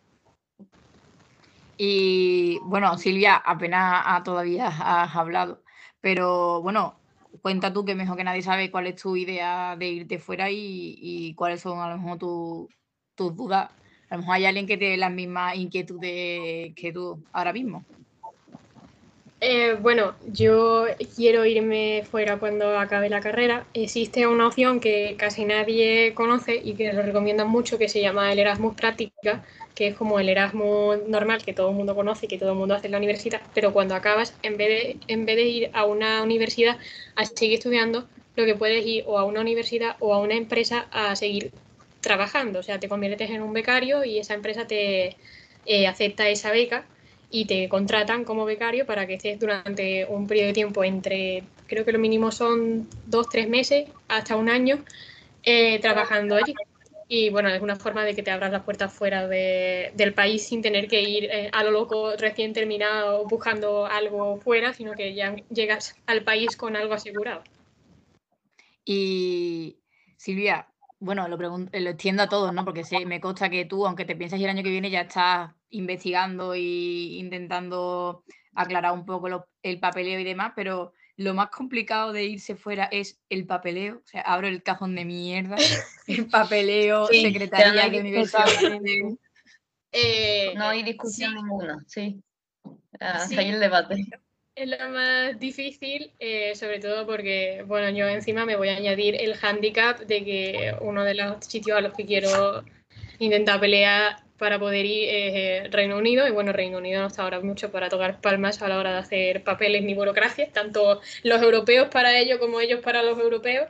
Y 1.77 2.59
bueno, 2.65 2.97
Silvia, 2.99 3.37
apenas 3.37 4.03
ah, 4.05 4.23
todavía 4.25 4.69
has 4.69 5.17
hablado, 5.17 5.63
pero 6.01 6.63
bueno, 6.63 6.97
cuenta 7.41 7.73
tú 7.73 7.85
que 7.85 7.95
mejor 7.95 8.17
que 8.17 8.25
nadie 8.25 8.43
sabe 8.43 8.71
cuál 8.71 8.87
es 8.87 9.03
tu 9.03 9.17
idea 9.17 9.75
de 9.77 9.89
irte 9.89 10.19
fuera 10.19 10.49
y, 10.51 11.35
cuáles 11.35 11.61
son 11.61 11.81
a 11.81 11.91
lo 11.91 11.99
mejor 11.99 12.19
tus 13.15 13.37
dudas. 13.37 13.71
A 14.11 14.17
lo 14.17 14.21
mejor 14.21 14.35
hay 14.37 14.45
alguien 14.45 14.67
que 14.67 14.77
tiene 14.77 14.99
las 14.99 15.11
mismas 15.11 15.57
inquietudes 15.57 16.75
que 16.75 16.93
tú 16.93 17.25
ahora 17.33 17.53
mismo. 17.53 17.85
Eh, 19.45 19.75
bueno, 19.81 20.15
yo 20.29 20.87
quiero 21.17 21.45
irme 21.45 22.05
fuera 22.09 22.39
cuando 22.39 22.79
acabe 22.79 23.09
la 23.09 23.21
carrera. 23.21 23.67
Existe 23.75 24.29
una 24.29 24.47
opción 24.47 24.79
que 24.79 25.17
casi 25.19 25.45
nadie 25.45 26.15
conoce 26.15 26.55
y 26.63 26.75
que 26.77 26.93
lo 26.93 27.03
recomiendan 27.03 27.49
mucho, 27.49 27.77
que 27.77 27.89
se 27.89 28.01
llama 28.01 28.33
el 28.33 28.39
Erasmus 28.39 28.77
Práctica, 28.77 29.45
que 29.75 29.89
es 29.89 29.97
como 29.97 30.21
el 30.21 30.29
Erasmus 30.29 31.09
normal 31.09 31.43
que 31.45 31.55
todo 31.55 31.71
el 31.71 31.75
mundo 31.77 31.97
conoce 31.97 32.27
y 32.27 32.29
que 32.29 32.39
todo 32.39 32.53
el 32.53 32.59
mundo 32.59 32.75
hace 32.77 32.87
en 32.87 32.93
la 32.93 32.99
universidad, 32.99 33.43
pero 33.53 33.73
cuando 33.73 33.97
acabas, 33.97 34.39
en 34.43 34.57
vez 34.57 34.69
de, 34.69 35.01
en 35.13 35.27
vez 35.27 35.35
de 35.37 35.43
ir 35.43 35.71
a 35.73 35.87
una 35.87 36.23
universidad 36.23 36.79
a 37.17 37.25
seguir 37.25 37.55
estudiando, 37.55 38.07
lo 38.37 38.45
que 38.45 38.55
puedes 38.55 38.87
ir 38.87 39.03
o 39.09 39.19
a 39.19 39.25
una 39.25 39.41
universidad 39.41 39.97
o 39.99 40.15
a 40.15 40.21
una 40.21 40.35
empresa 40.37 40.87
a 40.93 41.17
seguir 41.17 41.51
trabajando. 42.01 42.61
O 42.61 42.63
sea, 42.63 42.79
te 42.79 42.89
conviertes 42.89 43.31
en 43.31 43.43
un 43.43 43.53
becario 43.53 44.05
y 44.05 44.19
esa 44.19 44.35
empresa 44.35 44.67
te 44.69 45.17
eh, 45.67 45.87
acepta 45.89 46.29
esa 46.29 46.53
beca 46.53 46.85
y 47.35 47.47
te 47.47 47.69
contratan 47.71 48.25
como 48.25 48.45
becario 48.45 48.85
para 48.85 49.07
que 49.07 49.15
estés 49.15 49.41
durante 49.41 50.05
un 50.05 50.27
periodo 50.27 50.49
de 50.49 50.53
tiempo 50.53 50.85
entre, 50.85 51.43
creo 51.67 51.83
que 51.85 51.91
lo 51.91 51.99
mínimo 51.99 52.31
son 52.31 52.87
dos, 53.07 53.29
tres 53.31 53.49
meses 53.49 53.89
hasta 54.07 54.37
un 54.37 54.51
año 54.51 54.85
eh, 55.43 55.81
trabajando 55.81 56.37
allí. 56.37 56.55
Y 57.09 57.31
bueno, 57.31 57.49
es 57.49 57.63
una 57.63 57.77
forma 57.77 58.05
de 58.05 58.15
que 58.15 58.23
te 58.23 58.31
abras 58.31 58.53
las 58.53 58.63
puertas 58.63 58.93
fuera 58.93 59.27
del 59.29 60.15
país 60.15 60.47
sin 60.47 60.61
tener 60.61 60.89
que 60.89 61.03
ir 61.03 61.25
eh, 61.25 61.51
a 61.53 61.65
lo 61.65 61.71
loco 61.71 62.17
recién 62.17 62.53
terminado 62.53 63.25
buscando 63.27 63.87
algo 63.87 64.37
fuera, 64.37 64.75
sino 64.75 64.93
que 64.93 65.15
ya 65.15 65.35
llegas 65.51 65.97
al 66.07 66.25
país 66.25 66.55
con 66.57 66.77
algo 66.77 66.93
asegurado. 66.93 67.43
Y 68.85 69.79
Silvia, 70.19 70.69
bueno, 71.01 71.29
lo, 71.29 71.37
lo 71.39 71.91
extiendo 71.91 72.25
a 72.25 72.29
todos, 72.29 72.53
¿no? 72.53 72.65
Porque 72.65 72.85
sé, 72.85 73.07
me 73.07 73.21
consta 73.23 73.49
que 73.49 73.65
tú, 73.65 73.87
aunque 73.87 74.05
te 74.05 74.17
piensas 74.17 74.39
ir 74.39 74.45
el 74.47 74.51
año 74.51 74.63
que 74.63 74.71
viene, 74.71 74.91
ya 74.91 75.03
estás 75.03 75.51
investigando 75.73 76.55
e 76.55 76.61
intentando 77.19 78.25
aclarar 78.55 78.93
un 78.93 79.05
poco 79.05 79.47
el 79.63 79.81
papeleo 79.81 80.21
y 80.21 80.25
demás, 80.25 80.53
pero 80.55 80.93
lo 81.17 81.35
más 81.35 81.51
complicado 81.51 82.13
de 82.13 82.25
irse 82.25 82.57
fuera 82.57 82.85
es 82.85 83.21
el 83.29 83.47
papeleo. 83.47 83.97
O 83.97 84.07
sea, 84.07 84.23
abro 84.23 84.49
el 84.49 84.63
cajón 84.63 84.95
de 84.95 85.05
mierda, 85.05 85.57
el 86.07 86.27
papeleo, 86.27 87.07
secretaría 87.07 87.89
de 87.89 88.01
universidad. 88.01 88.47
Eh, 89.95 90.55
no 90.57 90.67
hay 90.67 90.83
discusión 90.83 91.35
ninguna, 91.35 91.85
sí. 91.87 92.23
Ah, 92.99 93.27
sí. 93.27 93.37
Hay 93.37 93.51
el 93.51 93.61
debate. 93.61 94.07
Es 94.55 94.69
lo 94.69 94.91
más 94.91 95.39
difícil, 95.39 96.13
eh, 96.19 96.55
sobre 96.55 96.79
todo 96.79 97.07
porque, 97.07 97.65
bueno, 97.67 97.91
yo 97.91 98.07
encima 98.07 98.45
me 98.45 98.57
voy 98.57 98.69
a 98.69 98.77
añadir 98.77 99.17
el 99.17 99.35
handicap 99.41 99.99
de 100.01 100.25
que 100.25 100.75
uno 100.81 101.05
de 101.05 101.15
los 101.15 101.45
sitios 101.45 101.79
a 101.79 101.81
los 101.81 101.95
que 101.95 102.05
quiero 102.05 102.63
intentar 103.19 103.61
pelear 103.61 104.22
para 104.39 104.59
poder 104.59 104.85
ir 104.85 105.09
eh, 105.09 105.69
Reino 105.71 105.97
Unido. 105.97 106.27
Y 106.27 106.31
bueno, 106.31 106.53
Reino 106.53 106.79
Unido 106.79 107.01
no 107.01 107.07
está 107.07 107.23
ahora 107.23 107.41
mucho 107.41 107.71
para 107.71 107.89
tocar 107.89 108.21
palmas 108.21 108.63
a 108.63 108.69
la 108.69 108.79
hora 108.79 108.93
de 108.93 108.99
hacer 108.99 109.45
papeles 109.45 109.83
ni 109.85 109.95
burocracia, 109.95 110.51
tanto 110.53 111.01
los 111.23 111.43
europeos 111.43 111.89
para 111.89 112.19
ellos 112.19 112.39
como 112.39 112.61
ellos 112.61 112.81
para 112.81 113.03
los 113.03 113.19
europeos. 113.19 113.69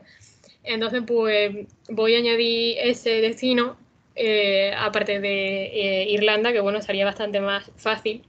Entonces, 0.65 1.03
pues 1.07 1.67
voy 1.89 2.15
a 2.15 2.19
añadir 2.19 2.79
ese 2.79 3.21
destino, 3.21 3.77
eh, 4.15 4.73
aparte 4.77 5.21
de 5.21 5.65
eh, 5.65 6.07
Irlanda, 6.11 6.53
que 6.53 6.61
bueno, 6.61 6.81
sería 6.81 7.05
bastante 7.05 7.41
más 7.41 7.71
fácil 7.77 8.23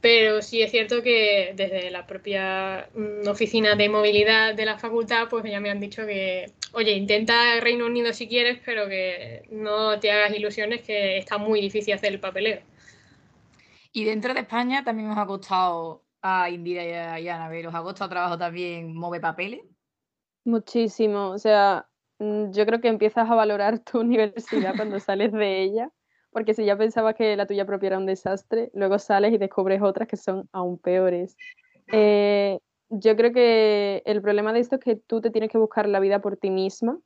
pero 0.00 0.42
sí 0.42 0.62
es 0.62 0.70
cierto 0.70 1.02
que 1.02 1.52
desde 1.56 1.90
la 1.90 2.06
propia 2.06 2.88
mm, 2.94 3.28
oficina 3.28 3.74
de 3.74 3.88
movilidad 3.88 4.54
de 4.54 4.64
la 4.64 4.78
facultad, 4.78 5.28
pues 5.28 5.44
ya 5.44 5.60
me 5.60 5.70
han 5.70 5.80
dicho 5.80 6.06
que, 6.06 6.52
oye, 6.72 6.92
intenta 6.92 7.58
Reino 7.60 7.86
Unido 7.86 8.12
si 8.12 8.28
quieres, 8.28 8.60
pero 8.64 8.88
que 8.88 9.42
no 9.50 9.98
te 9.98 10.12
hagas 10.12 10.34
ilusiones, 10.34 10.82
que 10.82 11.18
está 11.18 11.38
muy 11.38 11.60
difícil 11.60 11.94
hacer 11.94 12.12
el 12.12 12.20
papeleo. 12.20 12.60
Y 13.92 14.04
dentro 14.04 14.34
de 14.34 14.40
España 14.40 14.84
también 14.84 15.08
nos 15.08 15.18
ha 15.18 15.26
costado 15.26 16.04
a 16.22 16.48
Indira 16.50 17.18
y 17.18 17.28
a 17.28 17.34
Anabel, 17.36 17.66
¿os 17.66 17.74
ha 17.74 17.82
costado 17.82 18.10
trabajo 18.10 18.38
también 18.38 18.94
mover 18.94 19.20
papeles? 19.20 19.62
Muchísimo, 20.44 21.30
o 21.30 21.38
sea, 21.38 21.88
mm, 22.20 22.52
yo 22.52 22.64
creo 22.66 22.80
que 22.80 22.88
empiezas 22.88 23.28
a 23.28 23.34
valorar 23.34 23.80
tu 23.80 23.98
universidad 24.00 24.76
cuando 24.76 25.00
sales 25.00 25.32
de 25.32 25.62
ella 25.62 25.90
porque 26.38 26.54
si 26.54 26.64
ya 26.64 26.76
pensabas 26.76 27.16
que 27.16 27.34
la 27.34 27.46
tuya 27.46 27.66
propia 27.66 27.88
era 27.88 27.98
un 27.98 28.06
desastre, 28.06 28.70
luego 28.72 29.00
sales 29.00 29.32
y 29.32 29.38
descubres 29.38 29.82
otras 29.82 30.06
que 30.06 30.16
son 30.16 30.48
aún 30.52 30.78
peores. 30.78 31.36
Eh, 31.90 32.60
yo 32.90 33.16
creo 33.16 33.32
que 33.32 34.04
el 34.06 34.22
problema 34.22 34.52
de 34.52 34.60
esto 34.60 34.76
es 34.76 34.80
que 34.80 34.94
tú 34.94 35.20
te 35.20 35.32
tienes 35.32 35.50
que 35.50 35.58
buscar 35.58 35.88
la 35.88 35.98
vida 35.98 36.20
por 36.20 36.36
ti 36.36 36.50
misma. 36.50 36.96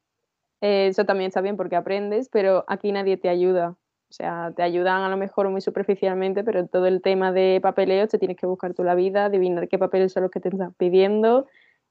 Eh, 0.60 0.88
eso 0.88 1.06
también 1.06 1.28
está 1.28 1.40
bien 1.40 1.56
porque 1.56 1.76
aprendes, 1.76 2.28
pero 2.28 2.66
aquí 2.68 2.92
nadie 2.92 3.16
te 3.16 3.30
ayuda. 3.30 3.70
O 3.70 4.12
sea, 4.12 4.52
te 4.54 4.62
ayudan 4.62 5.00
a 5.00 5.08
lo 5.08 5.16
mejor 5.16 5.48
muy 5.48 5.62
superficialmente, 5.62 6.44
pero 6.44 6.66
todo 6.66 6.84
el 6.86 7.00
tema 7.00 7.32
de 7.32 7.58
papeleo 7.62 8.06
te 8.08 8.18
tienes 8.18 8.36
que 8.36 8.44
buscar 8.44 8.74
tú 8.74 8.84
la 8.84 8.94
vida, 8.94 9.24
adivinar 9.24 9.66
qué 9.66 9.78
papeles 9.78 10.12
son 10.12 10.24
los 10.24 10.30
que 10.30 10.40
te 10.40 10.50
están 10.50 10.74
pidiendo 10.74 11.46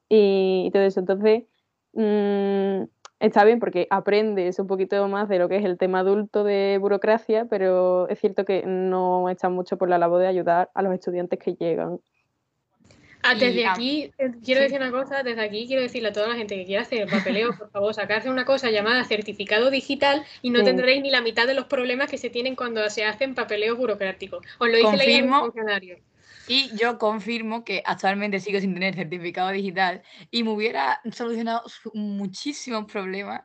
y, 0.10 0.70
todo 0.72 0.84
eso. 0.84 1.00
Entonces, 1.00 1.46
mmm, 1.94 2.84
está 3.22 3.44
bien 3.46 3.60
porque 3.60 3.88
aprendes 3.90 4.60
un 4.60 4.68
poquito 4.68 5.08
más 5.08 5.30
de 5.30 5.40
lo 5.40 5.48
que 5.48 5.58
es 5.58 5.64
el 5.64 5.78
tema 5.78 6.00
adulto 6.00 6.44
de 6.44 6.78
burocracia, 6.82 7.46
pero 7.46 8.10
es 8.10 8.20
cierto 8.20 8.44
que 8.44 8.64
no 8.66 9.30
está 9.30 9.50
mucho 9.50 9.78
por 9.78 9.90
la 9.90 9.98
labor 9.98 10.20
de 10.22 10.28
ayudar 10.28 10.70
a 10.74 10.82
los 10.82 10.94
estudiantes 10.94 11.40
que 11.40 11.54
llegan. 11.54 12.00
Ah, 13.24 13.36
desde 13.36 13.68
aquí, 13.68 14.12
eh, 14.18 14.32
quiero 14.44 14.62
decir 14.62 14.80
una 14.80 14.90
cosa, 14.90 15.22
desde 15.22 15.42
aquí 15.42 15.68
quiero 15.68 15.84
decirle 15.84 16.10
a 16.10 16.12
toda 16.12 16.30
la 16.30 16.36
gente 16.36 16.56
que 16.56 16.66
quiera 16.66 16.82
hacer 16.82 17.04
el 17.04 17.08
papeleo, 17.08 17.56
por 17.56 17.70
favor, 17.70 17.94
sacarse 17.94 18.32
una 18.32 18.46
cosa 18.46 18.72
llamada 18.72 19.04
certificado 19.04 19.70
digital 19.70 20.24
y 20.42 20.50
no 20.50 20.64
tendréis 20.64 21.04
ni 21.04 21.12
la 21.12 21.22
mitad 21.22 21.46
de 21.46 21.54
los 21.54 21.66
problemas 21.66 22.10
que 22.10 22.18
se 22.18 22.32
tienen 22.32 22.56
cuando 22.56 22.90
se 22.90 23.06
hacen 23.06 23.36
papeleos 23.36 23.78
burocráticos. 23.78 24.44
Os 24.58 24.70
lo 24.70 24.76
dice 24.76 25.24
la 25.24 25.40
funcionario. 25.40 25.98
Y 26.48 26.76
yo 26.76 26.98
confirmo 26.98 27.64
que 27.64 27.84
actualmente 27.86 28.40
sigo 28.40 28.60
sin 28.60 28.74
tener 28.74 28.96
certificado 28.96 29.50
digital 29.52 30.02
y 30.30 30.44
me 30.44 30.52
hubiera 30.52 31.02
solucionado 31.12 31.64
muchísimos 31.94 32.92
problemas 32.92 33.42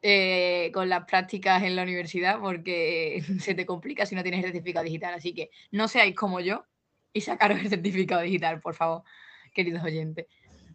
eh, 0.00 0.70
con 0.72 0.88
las 0.88 1.04
prácticas 1.04 1.62
en 1.62 1.74
la 1.74 1.82
universidad 1.82 2.38
porque 2.40 3.22
se 3.40 3.54
te 3.54 3.66
complica 3.66 4.06
si 4.06 4.14
no 4.14 4.22
tienes 4.22 4.42
certificado 4.42 4.84
digital. 4.84 5.14
Así 5.14 5.34
que 5.34 5.50
no 5.72 5.88
seáis 5.88 6.14
como 6.14 6.40
yo 6.40 6.64
y 7.12 7.20
sacaros 7.20 7.58
el 7.60 7.68
certificado 7.68 8.22
digital, 8.22 8.60
por 8.60 8.74
favor, 8.74 9.02
queridos 9.52 9.82
oyentes. 9.82 10.26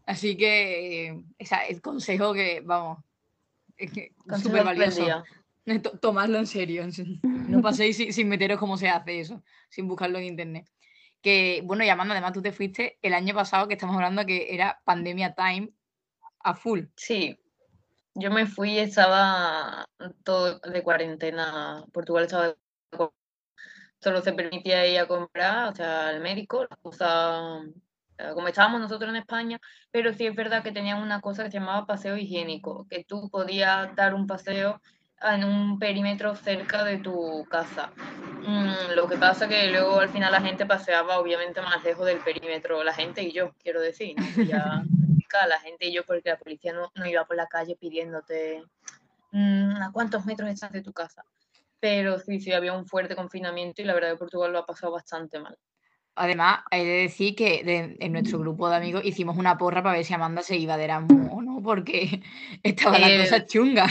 Así 0.05 0.35
que 0.35 1.23
esa, 1.39 1.65
el 1.65 1.81
consejo 1.81 2.33
que, 2.33 2.61
vamos, 2.63 2.99
es 3.77 3.91
súper 4.41 4.65
valioso. 4.65 5.23
Tomadlo 6.01 6.39
en 6.39 6.47
serio. 6.47 6.85
No 7.23 7.61
paséis 7.61 7.97
sin, 7.97 8.13
sin 8.13 8.29
meteros 8.29 8.57
cómo 8.57 8.77
se 8.77 8.89
hace 8.89 9.19
eso, 9.19 9.43
sin 9.69 9.87
buscarlo 9.87 10.17
en 10.17 10.25
internet 10.25 10.65
que, 11.23 11.61
bueno, 11.63 11.83
llamando, 11.83 12.13
además 12.13 12.33
tú 12.33 12.41
te 12.41 12.51
fuiste 12.51 12.99
el 13.01 13.13
año 13.13 13.33
pasado, 13.33 13.67
que 13.67 13.73
estamos 13.73 13.95
hablando 13.95 14.25
que 14.25 14.53
era 14.53 14.81
pandemia 14.83 15.33
time 15.33 15.71
a 16.39 16.53
full. 16.53 16.81
Sí, 16.97 17.39
yo 18.13 18.29
me 18.29 18.45
fui, 18.45 18.77
estaba 18.77 19.87
todo 20.23 20.59
de 20.59 20.83
cuarentena, 20.83 21.85
Portugal 21.91 22.25
estaba 22.25 22.47
de 22.49 22.57
solo 23.99 24.21
se 24.21 24.33
permitía 24.33 24.85
ir 24.85 24.99
a 24.99 25.07
comprar, 25.07 25.69
o 25.69 25.75
sea, 25.75 26.09
al 26.09 26.19
médico, 26.19 26.63
eh, 26.63 26.67
como 28.33 28.47
estábamos 28.49 28.81
nosotros 28.81 29.09
en 29.09 29.15
España, 29.15 29.61
pero 29.91 30.13
sí 30.13 30.27
es 30.27 30.35
verdad 30.35 30.61
que 30.61 30.73
tenían 30.73 31.01
una 31.01 31.21
cosa 31.21 31.45
que 31.45 31.51
se 31.51 31.59
llamaba 31.59 31.87
paseo 31.87 32.17
higiénico, 32.17 32.85
que 32.89 33.05
tú 33.05 33.29
podías 33.29 33.95
dar 33.95 34.13
un 34.13 34.27
paseo 34.27 34.81
en 35.23 35.43
un 35.43 35.79
perímetro 35.79 36.35
cerca 36.35 36.83
de 36.83 36.97
tu 36.97 37.45
casa. 37.49 37.91
Mm, 38.45 38.95
lo 38.95 39.07
que 39.07 39.17
pasa 39.17 39.47
que 39.47 39.69
luego 39.69 39.99
al 39.99 40.09
final 40.09 40.31
la 40.31 40.41
gente 40.41 40.65
paseaba 40.65 41.19
obviamente 41.19 41.61
más 41.61 41.83
lejos 41.83 42.05
del 42.05 42.19
perímetro, 42.19 42.83
la 42.83 42.93
gente 42.93 43.23
y 43.23 43.31
yo, 43.31 43.53
quiero 43.63 43.79
decir, 43.79 44.15
ya, 44.45 44.83
la 45.47 45.59
gente 45.59 45.87
y 45.87 45.93
yo 45.93 46.03
porque 46.05 46.29
la 46.29 46.37
policía 46.37 46.73
no, 46.73 46.91
no 46.95 47.05
iba 47.05 47.25
por 47.25 47.35
la 47.35 47.47
calle 47.47 47.75
pidiéndote 47.75 48.63
mm, 49.31 49.81
a 49.81 49.91
cuántos 49.91 50.25
metros 50.25 50.49
estás 50.49 50.71
de 50.71 50.81
tu 50.81 50.93
casa. 50.93 51.25
Pero 51.79 52.19
sí, 52.19 52.39
sí, 52.39 52.53
había 52.53 52.73
un 52.73 52.85
fuerte 52.85 53.15
confinamiento 53.15 53.81
y 53.81 53.85
la 53.85 53.93
verdad 53.93 54.11
que 54.11 54.17
Portugal 54.17 54.51
lo 54.51 54.59
ha 54.59 54.65
pasado 54.65 54.93
bastante 54.93 55.39
mal. 55.39 55.57
Además, 56.15 56.59
hay 56.69 56.85
de 56.85 56.91
decir 56.91 57.35
que 57.35 57.95
en 57.99 58.11
nuestro 58.11 58.37
grupo 58.37 58.69
de 58.69 58.75
amigos 58.75 59.03
hicimos 59.03 59.35
una 59.37 59.57
porra 59.57 59.81
para 59.81 59.95
ver 59.95 60.05
si 60.05 60.13
Amanda 60.13 60.43
se 60.43 60.57
iba 60.57 60.77
de 60.77 60.83
Erasmus 60.83 61.27
o 61.31 61.41
no, 61.41 61.61
porque 61.63 62.21
estaba 62.63 62.99
la 62.99 63.23
cosa 63.23 63.37
eh, 63.37 63.45
chunga. 63.47 63.87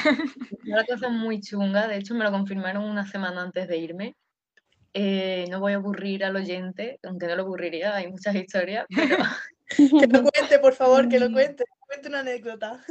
La 0.63 0.85
cosa 0.87 1.09
muy 1.09 1.41
chunga, 1.41 1.89
de 1.89 1.97
hecho 1.97 2.15
me 2.15 2.25
lo 2.25 2.31
confirmaron 2.31 2.85
una 2.85 3.07
semana 3.07 3.43
antes 3.43 3.67
de 3.67 3.77
irme. 3.77 4.17
Eh, 4.95 5.47
no 5.51 5.59
voy 5.59 5.73
a 5.73 5.77
aburrir 5.77 6.25
al 6.25 6.37
oyente, 6.37 7.01
aunque 7.03 7.27
no 7.27 7.35
lo 7.35 7.43
aburriría, 7.43 7.97
hay 7.97 8.11
muchas 8.11 8.35
historias, 8.37 8.87
pero... 8.95 9.17
que 9.77 10.07
lo 10.07 10.23
cuente, 10.23 10.59
por 10.61 10.75
favor, 10.75 11.09
que 11.09 11.19
lo 11.19 11.31
mm. 11.31 11.33
cuente, 11.33 11.65
cuente 11.81 12.09
una 12.09 12.21
anécdota. 12.21 12.85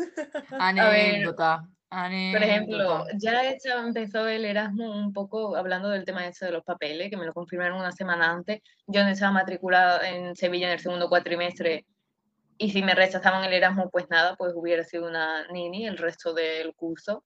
Anécdota. 0.59 1.69
Por 1.91 2.41
ejemplo, 2.41 3.05
ya 3.17 3.51
empezó 3.51 4.25
el 4.25 4.45
Erasmus 4.45 4.95
un 4.95 5.11
poco 5.11 5.57
hablando 5.57 5.89
del 5.89 6.05
tema 6.05 6.25
ese 6.25 6.45
de 6.45 6.53
los 6.53 6.63
papeles, 6.63 7.09
que 7.09 7.17
me 7.17 7.25
lo 7.25 7.33
confirmaron 7.33 7.77
una 7.79 7.91
semana 7.91 8.31
antes. 8.31 8.61
Yo 8.87 9.01
estaba 9.01 9.33
matriculada 9.33 10.07
en 10.07 10.33
Sevilla 10.37 10.67
en 10.67 10.73
el 10.73 10.79
segundo 10.79 11.09
cuatrimestre 11.09 11.85
Y 12.57 12.71
si 12.71 12.81
me 12.81 12.95
rechazaban 12.95 13.43
el 13.43 13.51
Erasmus, 13.51 13.89
pues 13.91 14.09
nada, 14.09 14.37
pues 14.37 14.53
hubiera 14.55 14.85
sido 14.85 15.05
una 15.09 15.45
nini 15.47 15.85
el 15.85 15.97
resto 15.97 16.33
del 16.33 16.73
curso. 16.75 17.25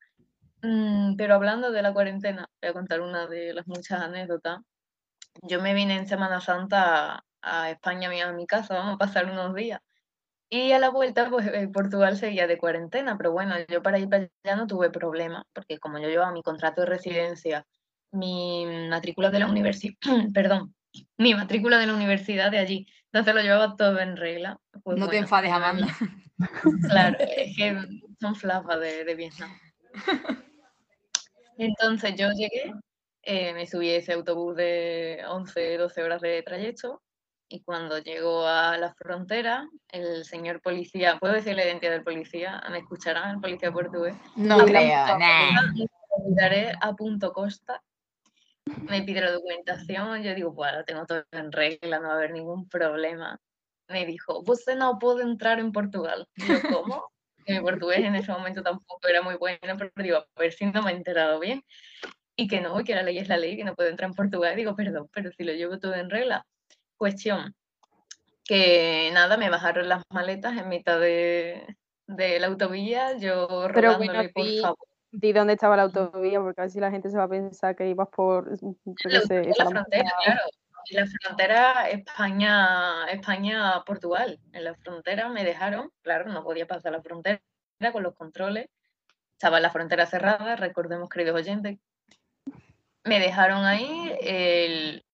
Mm, 0.64 1.16
pero 1.16 1.36
hablando 1.36 1.72
de 1.72 1.84
la 1.84 1.94
cuarentena, 1.94 2.50
voy 2.60 2.72
a 2.72 2.74
contar 2.74 3.02
una 3.02 3.28
de 3.28 3.54
las 3.54 3.68
muchas 3.68 4.02
anécdotas. 4.02 4.62
Yo 5.44 5.62
me 5.62 5.76
vine 5.76 5.96
en 5.96 6.08
Semana 6.08 6.42
Santa 6.42 7.24
a, 7.40 7.70
España, 7.70 8.10
a 8.28 8.34
mi 8.34 8.48
casa, 8.48 8.74
vamos 8.74 8.96
a 8.96 8.98
pasar 8.98 9.26
unos 9.30 9.54
días. 9.54 9.80
Y 10.50 10.72
a 10.72 10.80
la 10.80 10.90
vuelta, 10.90 11.30
pues 11.30 11.48
eh, 11.48 11.68
Portugal 11.74 12.18
seguía 12.18 12.48
de 12.48 12.58
cuarentena, 12.58 13.18
pero 13.18 13.32
bueno, 13.32 13.56
yo 13.68 13.82
para 13.82 13.98
ir 13.98 14.10
para 14.10 14.30
allá 14.44 14.56
no 14.56 14.68
tuve 14.68 14.90
problema, 14.92 15.46
porque 15.54 15.80
como 15.80 15.98
yo 15.98 16.08
llevaba 16.08 16.32
mi 16.32 16.44
contrato 16.44 16.82
de 16.82 16.88
residencia, 16.88 17.66
mi 18.12 18.66
matrícula 18.90 19.32
de 19.32 19.40
la 19.40 19.48
universidad, 19.48 19.96
perdón, 20.34 20.76
mi 21.18 21.34
matrícula 21.34 21.80
de 21.80 21.88
la 21.88 21.96
universidad 21.96 22.52
de 22.52 22.60
allí, 22.60 22.88
entonces 23.12 23.34
lo 23.34 23.42
llevaba 23.42 23.76
todo 23.76 24.00
en 24.00 24.18
regla. 24.18 24.60
Pues 24.84 24.98
no 24.98 25.08
te 25.08 25.18
enfades, 25.18 25.52
Amanda. 25.52 25.88
Claro, 26.90 27.16
es 27.20 27.56
que 27.56 27.78
son 28.20 28.36
flafas 28.36 28.80
de, 28.82 29.06
de 29.06 29.16
Vietnam. 29.16 29.58
Entonces 31.58 32.14
yo 32.18 32.30
llegué, 32.32 32.74
eh, 33.22 33.54
me 33.54 33.66
subí 33.66 33.90
a 33.90 33.96
ese 33.96 34.12
autobús 34.12 34.58
de 34.58 35.24
11, 35.30 35.78
12 35.78 36.04
horas 36.04 36.22
de 36.22 36.44
trayecto 36.44 37.02
y 37.48 37.62
cuando 37.62 38.00
llego 38.00 38.46
a 38.48 38.78
la 38.78 38.94
frontera, 38.96 39.68
el 39.90 40.26
señor 40.26 40.62
policía, 40.62 41.18
¿puedo 41.20 41.34
decir 41.34 41.56
la 41.56 41.66
identidad 41.66 41.92
del 41.92 42.04
policía? 42.04 42.64
¿Me 42.72 42.80
escucharán 42.80 43.36
el 43.36 43.42
policía 43.42 43.72
portugués? 43.72 44.16
No 44.36 44.58
creo, 44.66 45.18
Me 45.18 46.74
a 46.82 46.94
punto 46.94 47.34
costa, 47.34 47.82
me 48.90 49.04
pide 49.04 49.22
la 49.22 49.32
documentación, 49.32 50.24
yo 50.24 50.34
digo, 50.34 50.52
bueno, 50.52 50.84
tengo 50.86 51.06
todo 51.06 51.24
en 51.32 51.52
regla, 51.52 52.00
no 52.00 52.08
va 52.08 52.14
a 52.14 52.18
haber 52.18 52.32
ningún 52.32 52.68
problema. 52.68 53.40
Me 53.88 54.06
dijo, 54.06 54.44
usted 54.46 54.76
no 54.76 54.98
puede 54.98 55.24
entrar 55.24 55.60
en 55.60 55.72
Portugal. 55.72 56.28
yo, 56.36 56.56
¿cómo? 56.72 57.12
mi 57.48 57.60
portugués 57.60 58.00
en 58.00 58.16
ese 58.16 58.32
momento 58.32 58.64
tampoco 58.64 59.08
era 59.08 59.22
muy 59.22 59.36
bueno, 59.36 59.60
pero 59.78 59.92
digo, 59.98 60.18
a 60.18 60.40
ver 60.40 60.52
si 60.52 60.66
no 60.66 60.82
me 60.82 60.92
he 60.92 60.96
enterado 60.96 61.40
bien. 61.40 61.64
Y 62.36 62.48
que 62.48 62.60
no, 62.60 62.84
que 62.84 62.96
la 62.96 63.04
ley 63.04 63.20
es 63.20 63.30
la 63.30 63.38
ley, 63.38 63.56
que 63.56 63.64
no 63.64 63.76
puedo 63.76 63.90
entrar 63.90 64.10
en 64.10 64.16
Portugal. 64.16 64.56
digo, 64.56 64.76
perdón, 64.76 65.08
pero 65.14 65.32
si 65.32 65.44
lo 65.44 65.54
llevo 65.54 65.80
todo 65.80 65.94
en 65.94 66.10
regla. 66.10 66.46
Cuestión, 66.98 67.56
que 68.44 69.10
nada, 69.14 69.38
me 69.38 69.50
bajaron 69.50 69.90
las 69.90 70.04
maletas 70.10 70.58
en 70.58 70.70
mitad 70.70 71.00
de, 71.00 71.76
de 72.08 72.40
la 72.40 72.48
autovía, 72.48 73.18
yo 73.18 73.68
pero 73.74 73.98
bueno, 73.98 74.22
por 74.34 74.62
favor. 74.62 74.78
Di 75.12 75.32
dónde 75.32 75.54
estaba 75.54 75.78
la 75.78 75.84
autovía, 75.84 76.42
porque 76.42 76.62
a 76.62 76.64
ver 76.64 76.72
si 76.72 76.80
la 76.80 76.92
gente 76.92 77.10
se 77.10 77.18
va 77.18 77.24
a 77.24 77.30
pensar 77.30 77.76
que 77.76 77.88
ibas 77.88 78.10
por... 78.10 78.52
la, 78.52 79.22
la 79.58 79.66
frontera, 79.66 80.12
claro 80.24 80.42
en 80.90 80.98
la 80.98 81.08
frontera 81.08 81.90
España, 81.90 83.06
España-Portugal. 83.10 84.40
En 84.54 84.64
la 84.64 84.76
frontera 84.76 85.30
me 85.30 85.44
dejaron, 85.44 85.92
claro, 86.02 86.32
no 86.32 86.44
podía 86.44 86.68
pasar 86.68 86.92
la 86.92 87.02
frontera 87.02 87.42
con 87.92 88.04
los 88.04 88.16
controles. 88.16 88.70
Estaba 89.34 89.60
la 89.60 89.70
frontera 89.70 90.06
cerrada, 90.06 90.56
recordemos, 90.56 91.10
queridos 91.10 91.36
oyentes. 91.36 91.78
Me 93.04 93.20
dejaron 93.20 93.66
ahí, 93.66 94.16
el, 94.22 95.05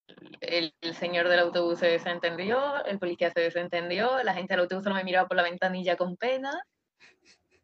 señor 0.93 1.27
del 1.27 1.39
autobús 1.39 1.79
se 1.79 1.87
desentendió, 1.87 2.83
el 2.85 2.99
policía 2.99 3.31
se 3.31 3.41
desentendió, 3.41 4.23
la 4.23 4.33
gente 4.33 4.53
del 4.53 4.61
autobús 4.61 4.83
solo 4.83 4.95
me 4.95 5.03
miraba 5.03 5.27
por 5.27 5.37
la 5.37 5.43
ventanilla 5.43 5.95
con 5.95 6.17
pena 6.17 6.61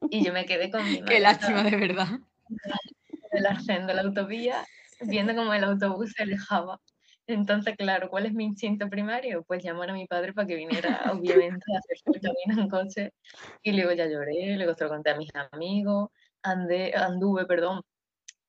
y 0.09 0.23
yo 0.23 0.33
me 0.33 0.45
quedé 0.45 0.69
con 0.69 0.83
mi 0.83 1.01
Qué 1.05 1.19
lástima, 1.19 1.63
de 1.63 1.75
verdad. 1.75 2.07
El 3.31 3.45
arcén 3.45 3.85
de 3.87 3.93
la 3.93 4.01
autovía, 4.01 4.65
viendo 5.01 5.35
cómo 5.35 5.53
el 5.53 5.63
autobús 5.63 6.13
se 6.13 6.23
alejaba. 6.23 6.79
Entonces, 7.27 7.75
claro, 7.75 8.09
¿cuál 8.09 8.25
es 8.25 8.33
mi 8.33 8.45
instinto 8.45 8.89
primario? 8.89 9.43
Pues 9.43 9.61
llamar 9.61 9.89
a 9.89 9.93
mi 9.93 10.07
padre 10.07 10.33
para 10.33 10.47
que 10.47 10.55
viniera, 10.55 11.01
obviamente, 11.11 11.65
a 11.75 11.77
hacer 11.77 11.97
el 12.05 12.21
camino 12.21 12.61
en 12.63 12.69
coche. 12.69 13.13
Y 13.61 13.73
luego 13.73 13.91
ya 13.91 14.07
lloré, 14.07 14.55
luego 14.55 14.73
se 14.75 14.85
lo 14.85 14.89
conté 14.89 15.11
a 15.11 15.17
mis 15.17 15.29
amigos, 15.51 16.09
andé, 16.41 16.93
anduve, 16.95 17.45
perdón, 17.45 17.81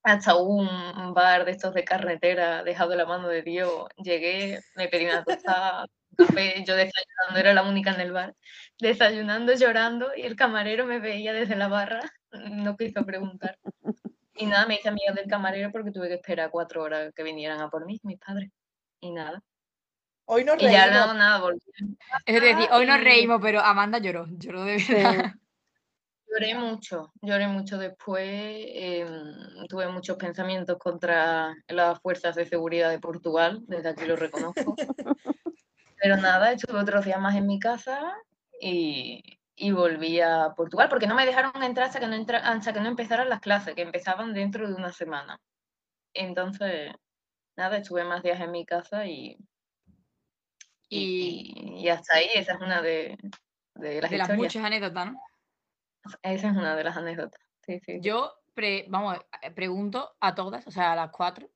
hasta 0.02 0.36
un 0.36 1.12
bar 1.14 1.44
de 1.44 1.52
estos 1.52 1.74
de 1.74 1.84
carretera, 1.84 2.62
dejado 2.62 2.90
de 2.90 2.96
la 2.96 3.06
mano 3.06 3.28
de 3.28 3.42
Dios. 3.42 3.88
Llegué, 3.96 4.60
me 4.74 4.88
pedí 4.88 5.06
una 5.06 5.24
tostada, 5.24 5.86
café, 6.16 6.64
yo 6.66 6.74
desayunando, 6.74 7.38
era 7.38 7.54
la 7.54 7.62
única 7.62 7.92
en 7.92 8.00
el 8.00 8.12
bar, 8.12 8.34
desayunando, 8.80 9.54
llorando, 9.54 10.10
y 10.16 10.22
el 10.22 10.36
camarero 10.36 10.86
me 10.86 10.98
veía 10.98 11.32
desde 11.32 11.56
la 11.56 11.68
barra, 11.68 12.00
no 12.32 12.76
quiso 12.76 13.04
preguntar. 13.04 13.58
Y 14.34 14.46
nada, 14.46 14.66
me 14.66 14.76
hice 14.76 14.88
amiga 14.88 15.12
del 15.12 15.28
camarero 15.28 15.72
porque 15.72 15.90
tuve 15.90 16.08
que 16.08 16.14
esperar 16.14 16.50
cuatro 16.50 16.82
horas 16.82 17.12
que 17.14 17.22
vinieran 17.24 17.60
a 17.60 17.70
por 17.70 17.86
mí, 17.86 18.00
mis 18.04 18.18
padres 18.18 18.50
y 19.00 19.10
nada. 19.10 19.42
Hoy 20.26 20.44
nos 20.44 20.56
reímos. 20.56 20.72
Y 20.72 20.76
ya 20.76 21.06
no, 21.06 21.14
nada, 21.14 21.42
Es 22.24 22.40
decir, 22.40 22.68
hoy 22.70 22.86
nos 22.86 23.00
reímos, 23.00 23.40
pero 23.42 23.60
Amanda 23.60 23.98
lloró, 23.98 24.26
lloró 24.30 24.64
de 24.64 24.76
verdad. 24.88 25.34
Lloré 26.30 26.54
mucho, 26.54 27.12
lloré 27.22 27.48
mucho 27.48 27.78
después, 27.78 28.26
em, 28.26 29.66
tuve 29.68 29.88
muchos 29.88 30.16
pensamientos 30.16 30.76
contra 30.78 31.54
las 31.68 32.00
fuerzas 32.00 32.34
de 32.34 32.44
seguridad 32.44 32.90
de 32.90 32.98
Portugal, 32.98 33.62
desde 33.66 33.88
aquí 33.88 34.04
lo 34.04 34.14
reconozco. 34.16 34.74
pero 36.00 36.16
nada, 36.16 36.52
estuve 36.52 36.78
otros 36.78 37.04
días 37.04 37.20
más 37.20 37.34
en 37.34 37.46
mi 37.46 37.58
casa 37.58 38.14
y, 38.60 39.22
y 39.56 39.72
volví 39.72 40.20
a 40.20 40.52
Portugal, 40.54 40.88
porque 40.88 41.06
no 41.06 41.14
me 41.14 41.26
dejaron 41.26 41.62
entrar 41.62 41.86
hasta 41.86 42.00
que 42.00 42.06
no, 42.06 42.14
entra, 42.14 42.38
hasta 42.38 42.72
que 42.72 42.80
no 42.80 42.88
empezaran 42.88 43.28
las 43.28 43.40
clases, 43.40 43.74
que 43.74 43.82
empezaban 43.82 44.34
dentro 44.34 44.68
de 44.68 44.74
una 44.74 44.92
semana. 44.92 45.40
Entonces, 46.14 46.92
nada, 47.56 47.78
estuve 47.78 48.04
más 48.04 48.22
días 48.22 48.40
en 48.40 48.50
mi 48.50 48.66
casa 48.66 49.06
y, 49.06 49.36
y, 50.88 51.88
hasta 51.88 52.16
ahí, 52.16 52.28
esa 52.34 52.52
es 52.52 52.60
una 52.60 52.82
de, 52.82 53.18
de 53.74 54.00
las, 54.00 54.10
de 54.10 54.18
las 54.18 54.36
muchas 54.36 54.64
anécdotas, 54.64 55.12
¿no? 55.12 55.20
Esa 56.22 56.50
es 56.50 56.56
una 56.56 56.76
de 56.76 56.84
las 56.84 56.96
anécdotas. 56.96 57.40
Sí, 57.64 57.80
sí. 57.84 57.98
Yo, 58.00 58.32
vamos, 58.88 59.18
eh, 59.42 59.50
pregunto 59.50 60.10
a 60.20 60.34
todas, 60.34 60.66
o 60.66 60.70
sea, 60.70 60.92
a 60.92 60.96
las 60.96 61.10
cuatro, 61.10 61.48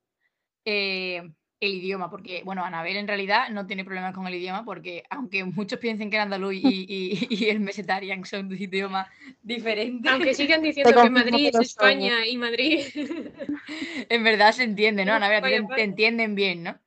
eh, 0.65 1.23
el 1.63 1.75
idioma, 1.75 2.11
porque, 2.11 2.43
bueno, 2.45 2.65
Anabel 2.65 2.97
en 2.97 3.07
realidad 3.07 3.49
no 3.51 3.69
tiene 3.69 3.85
problemas 3.85 4.15
con 4.15 4.27
el 4.27 4.35
idioma, 4.35 4.65
porque 4.65 5.05
aunque 5.11 5.45
muchos 5.45 5.79
piensen 5.79 6.11
que 6.11 6.17
el 6.17 6.23
andaluz 6.23 6.55
y, 6.55 7.29
y, 7.31 7.49
el 7.49 7.61
mesetarian 7.61 8.25
son 8.25 8.49
dos 8.49 8.59
idiomas 8.59 9.07
diferentes. 9.43 10.11
Aunque 10.11 10.35
sigan 10.35 10.61
diciendo 10.63 11.01
que 11.01 11.11
Madrid 11.11 11.51
es 11.55 11.61
España 11.61 12.27
y 12.27 12.37
Madrid. 12.37 12.81
en 14.09 14.25
verdad 14.25 14.51
se 14.51 14.65
entiende, 14.65 15.05
¿no, 15.05 15.13
Anabel? 15.13 15.69
Te, 15.69 15.83
entienden 15.85 16.35
bien, 16.35 16.65
¿no? 16.65 16.79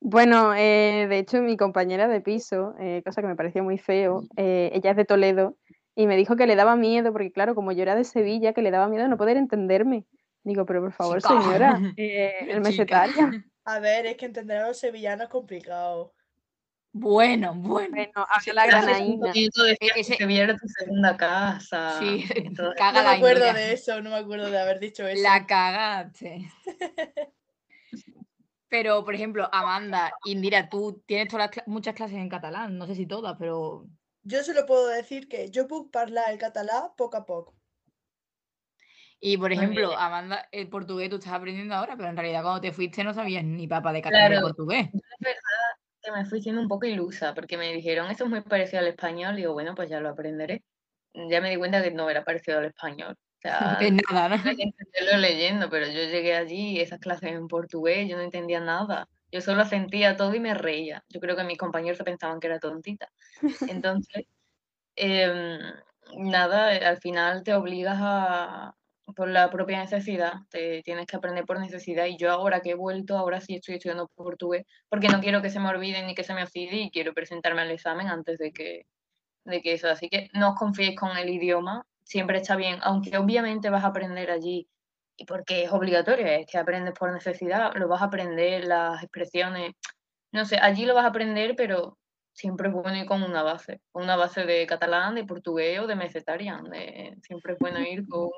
Bueno, 0.00 0.52
eh, 0.54 1.06
de 1.08 1.18
hecho, 1.18 1.40
mi 1.40 1.56
compañera 1.56 2.08
de 2.08 2.20
piso, 2.20 2.74
eh, 2.80 3.02
cosa 3.04 3.20
que 3.20 3.28
me 3.28 3.36
pareció 3.36 3.62
muy 3.62 3.78
feo, 3.78 4.24
eh, 4.36 4.70
ella 4.72 4.90
es 4.90 4.96
de 4.96 5.04
Toledo 5.04 5.56
y 5.94 6.06
me 6.06 6.16
dijo 6.16 6.36
que 6.36 6.46
le 6.46 6.56
daba 6.56 6.76
miedo, 6.76 7.12
porque 7.12 7.32
claro, 7.32 7.54
como 7.54 7.72
yo 7.72 7.82
era 7.82 7.94
de 7.94 8.04
Sevilla, 8.04 8.52
que 8.52 8.62
le 8.62 8.70
daba 8.70 8.88
miedo 8.88 9.08
no 9.08 9.16
poder 9.16 9.36
entenderme. 9.36 10.06
Digo, 10.42 10.64
pero 10.64 10.80
por 10.80 10.92
favor, 10.92 11.20
señora, 11.20 11.78
el 11.96 12.60
mesetario. 12.60 13.14
A 13.64 13.78
ver, 13.78 14.06
es 14.06 14.16
que 14.16 14.24
entender 14.24 14.56
a 14.56 14.68
los 14.68 14.78
sevillanos 14.78 15.24
es 15.24 15.30
complicado. 15.30 16.14
Bueno, 16.92 17.54
bueno. 17.54 17.90
Bueno, 17.90 18.26
hacia 18.28 18.52
la 18.52 18.66
granaína. 18.66 19.32
Que 19.32 20.26
viera 20.26 20.56
tu 20.56 20.66
segunda 20.66 21.16
casa. 21.16 21.98
Sí, 22.00 22.24
no 22.58 22.72
me 22.74 23.08
acuerdo 23.08 23.52
de 23.52 23.72
eso, 23.72 24.00
no 24.00 24.10
me 24.10 24.16
acuerdo 24.16 24.50
de 24.50 24.58
haber 24.58 24.80
dicho 24.80 25.06
eso. 25.06 25.22
La 25.22 25.46
cagaste. 25.46 26.50
pero, 28.68 29.04
por 29.04 29.14
ejemplo, 29.14 29.48
Amanda, 29.52 30.12
Indira, 30.24 30.68
tú 30.68 31.02
tienes 31.06 31.28
todas 31.28 31.50
muchas 31.66 31.94
clases 31.94 32.16
en 32.16 32.28
catalán, 32.28 32.76
no 32.76 32.86
sé 32.86 32.94
si 32.94 33.06
todas, 33.06 33.36
pero... 33.38 33.86
Yo 34.22 34.42
solo 34.42 34.66
puedo 34.66 34.88
decir 34.88 35.28
que 35.28 35.50
yo 35.50 35.66
puedo 35.66 35.88
hablar 35.94 36.30
el 36.30 36.38
catalán 36.38 36.90
poco 36.96 37.16
a 37.16 37.24
poco. 37.24 37.54
Y 39.20 39.36
por 39.36 39.52
ejemplo, 39.52 39.96
Amanda, 39.96 40.48
el 40.50 40.68
portugués 40.68 41.10
tú 41.10 41.16
estás 41.16 41.34
aprendiendo 41.34 41.74
ahora, 41.74 41.96
pero 41.96 42.08
en 42.08 42.16
realidad 42.16 42.42
cuando 42.42 42.62
te 42.62 42.72
fuiste 42.72 43.04
no 43.04 43.12
sabías 43.12 43.44
ni 43.44 43.68
papa 43.68 43.92
de 43.92 44.00
catalán 44.00 44.30
claro, 44.30 44.46
portugués. 44.46 44.88
Es 44.92 45.00
verdad 45.20 45.70
que 46.02 46.12
me 46.12 46.24
fui 46.24 46.40
siendo 46.40 46.62
un 46.62 46.68
poco 46.68 46.86
ilusa, 46.86 47.34
porque 47.34 47.58
me 47.58 47.72
dijeron, 47.72 48.10
esto 48.10 48.24
es 48.24 48.30
muy 48.30 48.40
parecido 48.40 48.80
al 48.80 48.88
español, 48.88 49.34
y 49.34 49.42
digo, 49.42 49.52
bueno, 49.52 49.74
pues 49.74 49.90
ya 49.90 50.00
lo 50.00 50.08
aprenderé. 50.08 50.62
Ya 51.12 51.42
me 51.42 51.50
di 51.50 51.56
cuenta 51.56 51.82
que 51.82 51.90
no 51.90 52.08
era 52.08 52.24
parecido 52.24 52.58
al 52.58 52.66
español. 52.66 53.12
O 53.12 53.40
sea, 53.42 53.78
es 53.80 53.92
nada, 53.92 54.28
¿no? 54.28 54.34
Hay 54.36 54.56
que 54.56 54.62
entenderlo 54.62 55.18
leyendo, 55.18 55.68
pero 55.68 55.86
yo 55.86 55.92
llegué 55.92 56.34
allí 56.34 56.78
y 56.78 56.80
esas 56.80 56.98
clases 56.98 57.32
en 57.32 57.48
portugués, 57.48 58.08
yo 58.08 58.16
no 58.16 58.22
entendía 58.22 58.60
nada. 58.60 59.06
Yo 59.32 59.40
solo 59.40 59.64
sentía 59.64 60.16
todo 60.16 60.34
y 60.34 60.40
me 60.40 60.54
reía. 60.54 61.04
Yo 61.08 61.20
creo 61.20 61.36
que 61.36 61.44
mis 61.44 61.58
compañeros 61.58 61.98
se 61.98 62.04
pensaban 62.04 62.40
que 62.40 62.48
era 62.48 62.58
tontita. 62.58 63.08
Entonces, 63.82 64.26
em, 64.96 65.58
nada, 66.16 66.70
al 66.88 66.98
final 66.98 67.42
te 67.44 67.54
obligas 67.54 67.98
a, 68.00 68.74
por 69.14 69.28
la 69.28 69.50
propia 69.50 69.80
necesidad, 69.80 70.34
te 70.50 70.82
tienes 70.82 71.06
que 71.06 71.16
aprender 71.16 71.44
por 71.44 71.58
necesidad 71.60 72.06
y 72.06 72.16
yo 72.16 72.30
ahora 72.30 72.60
que 72.60 72.70
he 72.70 72.74
vuelto, 72.74 73.16
ahora 73.16 73.40
sí 73.40 73.56
estoy 73.56 73.76
estudiando 73.76 74.08
portugués 74.14 74.66
porque 74.88 75.08
no 75.08 75.20
quiero 75.20 75.42
que 75.42 75.50
se 75.50 75.60
me 75.60 75.68
olvide 75.68 76.04
ni 76.04 76.14
que 76.14 76.24
se 76.24 76.34
me 76.34 76.42
oxide 76.42 76.76
y 76.76 76.90
quiero 76.90 77.14
presentarme 77.14 77.62
al 77.62 77.70
examen 77.70 78.08
antes 78.08 78.38
de 78.38 78.52
que, 78.52 78.86
de 79.44 79.62
que 79.62 79.74
eso, 79.74 79.88
así 79.88 80.08
que 80.08 80.28
no 80.34 80.50
os 80.50 80.56
confíes 80.56 80.96
con 80.96 81.16
el 81.16 81.28
idioma, 81.28 81.86
siempre 82.04 82.38
está 82.38 82.56
bien, 82.56 82.78
aunque 82.82 83.16
obviamente 83.18 83.70
vas 83.70 83.84
a 83.84 83.88
aprender 83.88 84.30
allí 84.30 84.68
y 85.20 85.26
porque 85.26 85.64
es 85.64 85.70
obligatorio, 85.72 86.26
es 86.26 86.46
que 86.46 86.56
aprendes 86.56 86.94
por 86.98 87.12
necesidad, 87.12 87.74
lo 87.74 87.88
vas 87.88 88.00
a 88.00 88.06
aprender, 88.06 88.64
las 88.64 89.02
expresiones, 89.02 89.74
no 90.32 90.46
sé, 90.46 90.56
allí 90.58 90.86
lo 90.86 90.94
vas 90.94 91.04
a 91.04 91.08
aprender, 91.08 91.54
pero 91.56 91.98
siempre 92.32 92.68
es 92.68 92.74
bueno 92.74 92.96
ir 92.96 93.04
con 93.04 93.22
una 93.22 93.42
base, 93.42 93.80
una 93.92 94.16
base 94.16 94.46
de 94.46 94.66
catalán, 94.66 95.14
de 95.14 95.24
portugués 95.24 95.78
o 95.80 95.86
de 95.86 95.94
mesetarian. 95.94 96.64
De, 96.70 97.18
siempre 97.22 97.52
es 97.52 97.58
bueno 97.58 97.80
ir 97.80 98.08
con 98.08 98.30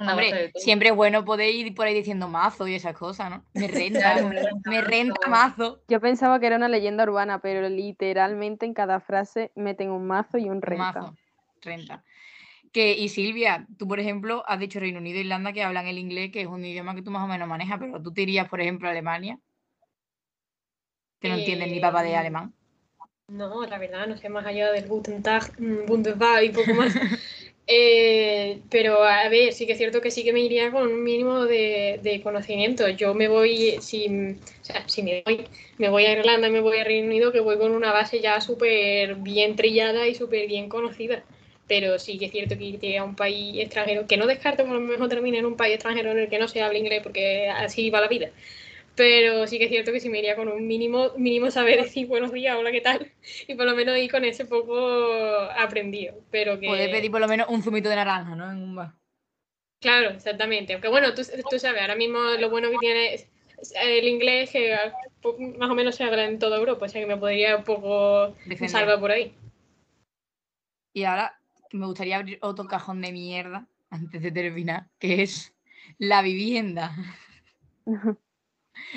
una 0.00 0.12
Hombre, 0.12 0.30
base 0.30 0.42
de 0.42 0.48
todo. 0.52 0.62
siempre 0.62 0.88
es 0.88 0.96
bueno 0.96 1.24
poder 1.24 1.54
ir 1.54 1.72
por 1.74 1.86
ahí 1.86 1.94
diciendo 1.94 2.26
mazo 2.26 2.66
y 2.66 2.74
esas 2.74 2.96
cosas, 2.96 3.30
¿no? 3.30 3.44
Me 3.54 3.68
renta, 3.68 4.16
me, 4.16 4.30
me 4.30 4.52
me 4.64 4.80
renta 4.80 4.90
renta 4.90 5.28
mazo. 5.28 5.62
mazo. 5.62 5.82
Yo 5.86 6.00
pensaba 6.00 6.40
que 6.40 6.46
era 6.48 6.56
una 6.56 6.68
leyenda 6.68 7.04
urbana, 7.04 7.40
pero 7.40 7.68
literalmente 7.68 8.66
en 8.66 8.74
cada 8.74 8.98
frase 8.98 9.52
meten 9.54 9.90
un 9.90 10.08
mazo 10.08 10.38
y 10.38 10.48
un 10.48 10.60
renta. 10.60 10.92
Mazo, 10.92 11.14
renta. 11.62 12.02
Que, 12.72 12.92
y 12.94 13.08
Silvia, 13.08 13.66
tú, 13.78 13.88
por 13.88 14.00
ejemplo, 14.00 14.44
has 14.46 14.58
dicho 14.60 14.80
Reino 14.80 14.98
Unido 14.98 15.18
e 15.18 15.22
Irlanda 15.22 15.52
que 15.52 15.62
hablan 15.62 15.86
el 15.86 15.98
inglés, 15.98 16.30
que 16.32 16.42
es 16.42 16.46
un 16.46 16.64
idioma 16.64 16.94
que 16.94 17.02
tú 17.02 17.10
más 17.10 17.24
o 17.24 17.28
menos 17.28 17.48
manejas, 17.48 17.78
pero 17.80 18.02
tú 18.02 18.12
te 18.12 18.22
irías, 18.22 18.48
por 18.48 18.60
ejemplo, 18.60 18.88
a 18.88 18.90
Alemania, 18.92 19.38
que 21.20 21.28
no 21.28 21.34
entiendes 21.34 21.68
ni 21.70 21.80
papa 21.80 22.02
de 22.02 22.10
Eh, 22.10 22.16
alemán. 22.16 22.54
No, 23.28 23.66
la 23.66 23.78
verdad, 23.78 24.06
no 24.06 24.16
sé, 24.16 24.28
más 24.28 24.46
allá 24.46 24.70
del 24.70 24.86
Guten 24.86 25.22
Tag, 25.22 25.52
mm, 25.60 25.86
Bundestag 25.86 26.44
y 26.44 26.50
poco 26.50 26.74
más. 26.74 26.94
Eh, 27.68 28.62
pero 28.70 29.02
a 29.02 29.28
ver, 29.28 29.52
sí 29.52 29.66
que 29.66 29.72
es 29.72 29.78
cierto 29.78 30.00
que 30.00 30.12
sí 30.12 30.22
que 30.22 30.32
me 30.32 30.38
iría 30.38 30.70
con 30.70 30.86
un 30.86 31.02
mínimo 31.02 31.46
de, 31.46 31.98
de 32.00 32.22
conocimiento. 32.22 32.88
Yo 32.90 33.12
me 33.12 33.26
voy, 33.26 33.80
si, 33.80 34.06
o 34.06 34.64
sea, 34.64 34.88
si 34.88 35.02
me 35.02 35.24
voy, 35.26 35.48
me 35.76 35.88
voy 35.88 36.04
a 36.06 36.12
Irlanda 36.12 36.46
y 36.46 36.52
me 36.52 36.60
voy 36.60 36.78
a 36.78 36.84
Reino 36.84 37.08
Unido, 37.08 37.32
que 37.32 37.40
voy 37.40 37.58
con 37.58 37.72
una 37.72 37.92
base 37.92 38.20
ya 38.20 38.40
súper 38.40 39.16
bien 39.16 39.56
trillada 39.56 40.06
y 40.06 40.14
súper 40.14 40.46
bien 40.46 40.68
conocida. 40.68 41.24
Pero 41.68 41.98
sí 41.98 42.18
que 42.18 42.26
es 42.26 42.30
cierto 42.32 42.56
que 42.56 42.64
irte 42.64 42.96
a 42.98 43.04
un 43.04 43.16
país 43.16 43.58
extranjero, 43.58 44.06
que 44.06 44.16
no 44.16 44.26
descarto 44.26 44.64
que 44.64 44.70
a 44.70 44.74
lo 44.74 44.80
mejor 44.80 45.08
termine 45.08 45.38
en 45.38 45.46
un 45.46 45.56
país 45.56 45.74
extranjero 45.74 46.12
en 46.12 46.18
el 46.20 46.28
que 46.28 46.38
no 46.38 46.46
se 46.48 46.62
hable 46.62 46.78
inglés, 46.78 47.02
porque 47.02 47.48
así 47.48 47.90
va 47.90 48.00
la 48.00 48.08
vida. 48.08 48.30
Pero 48.94 49.46
sí 49.46 49.58
que 49.58 49.64
es 49.64 49.70
cierto 49.70 49.92
que 49.92 50.00
sí 50.00 50.08
me 50.08 50.18
iría 50.18 50.36
con 50.36 50.48
un 50.48 50.66
mínimo, 50.66 51.10
mínimo 51.16 51.50
saber 51.50 51.82
decir 51.82 52.06
buenos 52.06 52.32
días, 52.32 52.56
hola, 52.56 52.72
¿qué 52.72 52.80
tal? 52.80 53.12
Y 53.46 53.54
por 53.54 53.66
lo 53.66 53.74
menos 53.74 53.98
ir 53.98 54.10
con 54.10 54.24
ese 54.24 54.46
poco 54.46 54.76
aprendido. 55.56 56.14
Pero 56.30 56.58
que... 56.58 56.66
Puedes 56.66 56.88
pedir 56.88 57.10
por 57.10 57.20
lo 57.20 57.28
menos 57.28 57.48
un 57.50 57.62
zumito 57.62 57.88
de 57.88 57.96
naranja, 57.96 58.34
¿no? 58.34 58.50
En 58.50 58.58
un 58.58 58.74
bar. 58.76 58.92
Claro, 59.80 60.10
exactamente. 60.10 60.72
Aunque 60.72 60.88
bueno, 60.88 61.14
tú, 61.14 61.22
tú 61.50 61.58
sabes, 61.58 61.82
ahora 61.82 61.94
mismo 61.96 62.18
lo 62.40 62.48
bueno 62.48 62.70
que 62.70 62.78
tiene 62.78 63.14
es- 63.14 63.28
el 63.82 64.06
inglés 64.06 64.50
que 64.50 64.76
po- 65.20 65.36
más 65.58 65.70
o 65.70 65.74
menos 65.74 65.94
se 65.94 66.04
habla 66.04 66.24
en 66.24 66.38
toda 66.38 66.56
Europa, 66.56 66.86
o 66.86 66.88
sea 66.88 67.00
que 67.00 67.06
me 67.06 67.16
podría 67.16 67.56
un 67.56 67.64
poco 67.64 68.34
Defender. 68.46 68.70
salvar 68.70 69.00
por 69.00 69.10
ahí. 69.10 69.34
Y 70.94 71.04
ahora 71.04 71.38
me 71.76 71.86
gustaría 71.86 72.16
abrir 72.16 72.38
otro 72.42 72.66
cajón 72.66 73.00
de 73.00 73.12
mierda 73.12 73.68
antes 73.90 74.22
de 74.22 74.32
terminar, 74.32 74.88
que 74.98 75.22
es 75.22 75.54
la 75.98 76.22
vivienda. 76.22 76.94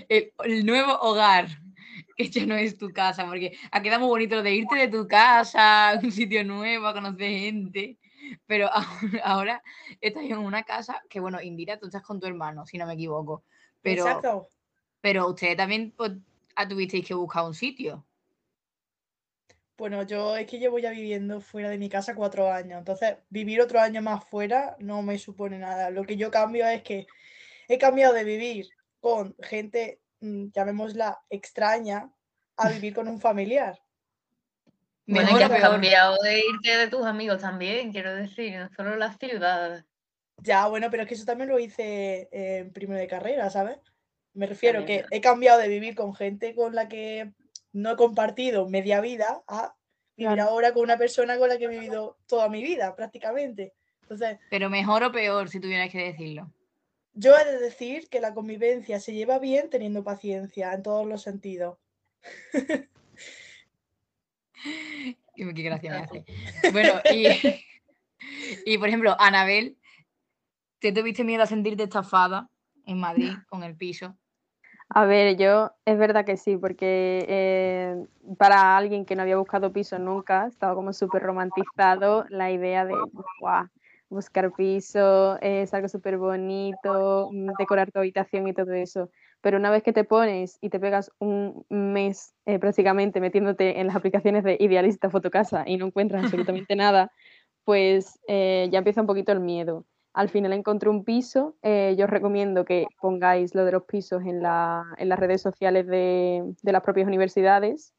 El, 0.09 0.33
el 0.43 0.65
nuevo 0.65 0.91
hogar, 0.99 1.47
que 2.17 2.29
ya 2.29 2.45
no 2.45 2.55
es 2.55 2.77
tu 2.77 2.91
casa, 2.91 3.25
porque 3.25 3.57
ha 3.71 3.81
quedado 3.81 4.01
muy 4.01 4.09
bonito 4.09 4.35
lo 4.35 4.43
de 4.43 4.55
irte 4.55 4.75
de 4.75 4.87
tu 4.89 5.07
casa 5.07 5.91
a 5.91 5.99
un 6.03 6.11
sitio 6.11 6.43
nuevo, 6.43 6.87
a 6.87 6.93
conocer 6.93 7.29
gente, 7.31 7.97
pero 8.45 8.69
ahora, 8.73 9.21
ahora 9.23 9.63
estás 10.01 10.23
en 10.23 10.37
una 10.37 10.63
casa 10.63 11.01
que, 11.09 11.21
bueno, 11.21 11.41
Indira, 11.41 11.79
tú 11.79 11.85
estás 11.85 12.03
con 12.03 12.19
tu 12.19 12.27
hermano, 12.27 12.65
si 12.65 12.77
no 12.77 12.85
me 12.85 12.95
equivoco, 12.95 13.43
pero, 13.81 14.05
Exacto. 14.05 14.49
pero 14.99 15.29
ustedes 15.29 15.55
también 15.55 15.93
pues, 15.95 16.11
ah, 16.55 16.67
tuvisteis 16.67 17.07
que 17.07 17.13
buscar 17.13 17.45
un 17.45 17.53
sitio. 17.53 18.05
Bueno, 19.79 20.03
yo 20.03 20.35
es 20.35 20.45
que 20.45 20.59
llevo 20.59 20.77
ya 20.77 20.91
viviendo 20.91 21.39
fuera 21.39 21.69
de 21.69 21.77
mi 21.77 21.87
casa 21.87 22.13
cuatro 22.13 22.51
años, 22.51 22.79
entonces 22.79 23.15
vivir 23.29 23.61
otro 23.61 23.79
año 23.79 24.01
más 24.01 24.25
fuera 24.25 24.75
no 24.79 25.01
me 25.01 25.17
supone 25.17 25.57
nada. 25.57 25.89
Lo 25.89 26.03
que 26.03 26.17
yo 26.17 26.29
cambio 26.29 26.67
es 26.67 26.83
que 26.83 27.07
he 27.69 27.77
cambiado 27.77 28.13
de 28.13 28.25
vivir 28.25 28.67
con 28.99 29.37
gente, 29.41 30.01
mm, 30.19 30.47
llamémosla 30.53 31.21
extraña, 31.29 32.11
a 32.57 32.69
vivir 32.69 32.93
con 32.93 33.07
un 33.07 33.21
familiar. 33.21 33.79
Bueno, 35.07 35.33
o 35.33 35.37
has 35.37 35.61
cambiado 35.61 36.17
de 36.23 36.39
irte 36.39 36.75
de 36.75 36.87
tus 36.89 37.05
amigos 37.05 37.39
también, 37.39 37.93
quiero 37.93 38.13
decir, 38.13 38.59
no 38.59 38.69
solo 38.75 38.97
la 38.97 39.13
ciudad. 39.13 39.85
Ya, 40.39 40.67
bueno, 40.67 40.89
pero 40.91 41.03
es 41.03 41.07
que 41.09 41.15
eso 41.15 41.25
también 41.25 41.49
lo 41.49 41.57
hice 41.57 42.27
en 42.33 42.73
primero 42.73 42.99
de 42.99 43.07
carrera, 43.07 43.49
¿sabes? 43.49 43.79
Me 44.33 44.45
refiero 44.45 44.79
También, 44.79 45.05
que 45.09 45.15
he 45.15 45.21
cambiado 45.21 45.57
de 45.57 45.69
vivir 45.69 45.95
con 45.95 46.13
gente 46.13 46.53
con 46.53 46.75
la 46.75 46.89
que 46.89 47.31
no 47.73 47.91
he 47.91 47.95
compartido 47.95 48.67
media 48.67 49.01
vida 49.01 49.43
a 49.47 49.75
vivir 50.15 50.33
Claro. 50.35 50.43
ahora 50.51 50.73
con 50.73 50.83
una 50.83 50.97
persona 50.97 51.37
con 51.37 51.47
la 51.49 51.57
que 51.57 51.65
he 51.65 51.69
vivido 51.69 52.17
toda 52.27 52.49
mi 52.49 52.61
vida, 52.61 52.95
prácticamente. 52.95 53.73
Entonces, 54.01 54.37
Pero 54.49 54.69
mejor 54.69 55.03
o 55.03 55.11
peor, 55.11 55.47
si 55.49 55.59
tuvierais 55.59 55.91
que 55.91 55.99
decirlo. 56.03 56.51
yo 57.13 57.37
he 57.37 57.45
de 57.45 57.59
decir 57.59 58.09
que 58.09 58.19
la 58.19 58.33
convivencia 58.33 58.99
se 58.99 59.13
lleva 59.13 59.39
bien 59.39 59.69
teniendo 59.69 60.03
paciencia 60.03 60.73
en 60.73 60.83
todos 60.83 61.05
los 61.07 61.21
sentidos. 61.21 61.77
Y 65.35 65.53
qué 65.53 65.61
gracia 65.63 65.91
me 65.91 65.97
hace. 65.99 66.25
Bueno, 66.73 66.93
y, 67.13 67.27
y 68.65 68.77
por 68.77 68.89
ejemplo, 68.89 69.15
Anabel, 69.19 69.77
¿te 70.79 70.91
tuviste 70.91 71.23
miedo 71.23 71.43
a 71.43 71.47
sentirte 71.47 71.83
estafada 71.83 72.49
en 72.85 72.99
Madrid 72.99 73.31
con 73.47 73.63
el 73.63 73.77
piso? 73.77 74.17
A 74.91 75.05
ver, 75.05 75.37
yo 75.37 75.71
es 75.85 75.97
verdad 75.99 76.25
que 76.25 76.35
sí, 76.35 76.57
porque 76.57 77.23
eh, 77.27 78.05
para 78.37 78.75
alguien 78.75 79.05
que 79.05 79.15
no 79.15 79.21
había 79.21 79.37
buscado 79.37 79.71
piso 79.71 79.99
nunca, 79.99 80.47
estaba 80.47 80.73
como 80.73 80.93
súper 80.93 81.21
romantizado 81.21 82.25
la 82.29 82.51
idea 82.51 82.85
de 82.85 82.95
"Buah, 83.39 83.67
buscar 84.09 84.51
piso, 84.53 85.37
eh, 85.41 85.61
es 85.63 85.73
algo 85.75 85.87
súper 85.89 86.17
bonito, 86.17 87.29
mm, 87.31 87.51
decorar 87.59 87.91
tu 87.91 87.99
habitación 87.99 88.47
y 88.47 88.53
todo 88.53 88.73
eso. 88.73 89.11
Pero 89.41 89.57
una 89.57 89.69
vez 89.69 89.83
que 89.83 89.93
te 89.93 90.03
pones 90.05 90.57
y 90.59 90.69
te 90.69 90.79
pegas 90.79 91.11
un 91.19 91.63
mes 91.69 92.33
eh, 92.47 92.57
prácticamente 92.57 93.21
metiéndote 93.21 93.79
en 93.79 93.87
las 93.87 93.95
aplicaciones 93.95 94.43
de 94.43 94.57
Idealista 94.59 95.11
Fotocasa 95.11 95.63
y 95.67 95.77
no 95.77 95.85
encuentras 95.85 96.23
absolutamente 96.23 96.75
nada, 96.75 97.11
pues 97.63 98.19
eh, 98.27 98.67
ya 98.71 98.79
empieza 98.79 99.01
un 99.01 99.07
poquito 99.07 99.31
el 99.31 99.39
miedo. 99.39 99.85
Al 100.13 100.29
final 100.29 100.53
encontré 100.53 100.89
un 100.89 101.03
piso. 101.03 101.55
eh, 101.61 101.95
yo 101.97 102.05
os 102.05 102.11
recomiendo 102.11 102.65
que 102.65 102.87
pongáis 102.99 103.53
lo 103.55 103.65
de 103.65 103.71
los 103.73 103.83
pisos 103.83 104.23
en, 104.25 104.41
la- 104.41 104.85
en 104.97 105.09
las 105.09 105.19
redes 105.19 105.41
sociales 105.41 105.87
de, 105.87 106.43
las 106.63 106.81
propias 106.83 107.07
universidades. 107.07 107.93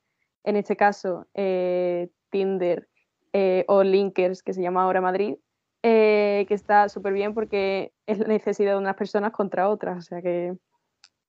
En 0.44 0.56
este 0.56 0.76
caso, 0.76 1.26
eh, 1.34 2.08
Tinder 2.30 2.88
eh, 3.32 3.64
o 3.68 3.82
Linkers, 3.82 4.42
que 4.42 4.52
se 4.52 4.62
llama 4.62 4.82
ahora 4.82 5.00
Madrid, 5.00 5.36
que 5.82 6.46
está 6.50 6.88
súper 6.88 7.12
bien 7.14 7.32
porque 7.32 7.92
es 8.06 8.18
la 8.18 8.26
necesidad 8.26 8.72
de 8.72 8.78
unas 8.78 8.96
personas 8.96 9.32
contra 9.32 9.68
otras, 9.68 9.98
o 9.98 10.02
sea 10.02 10.20
que 10.20 10.54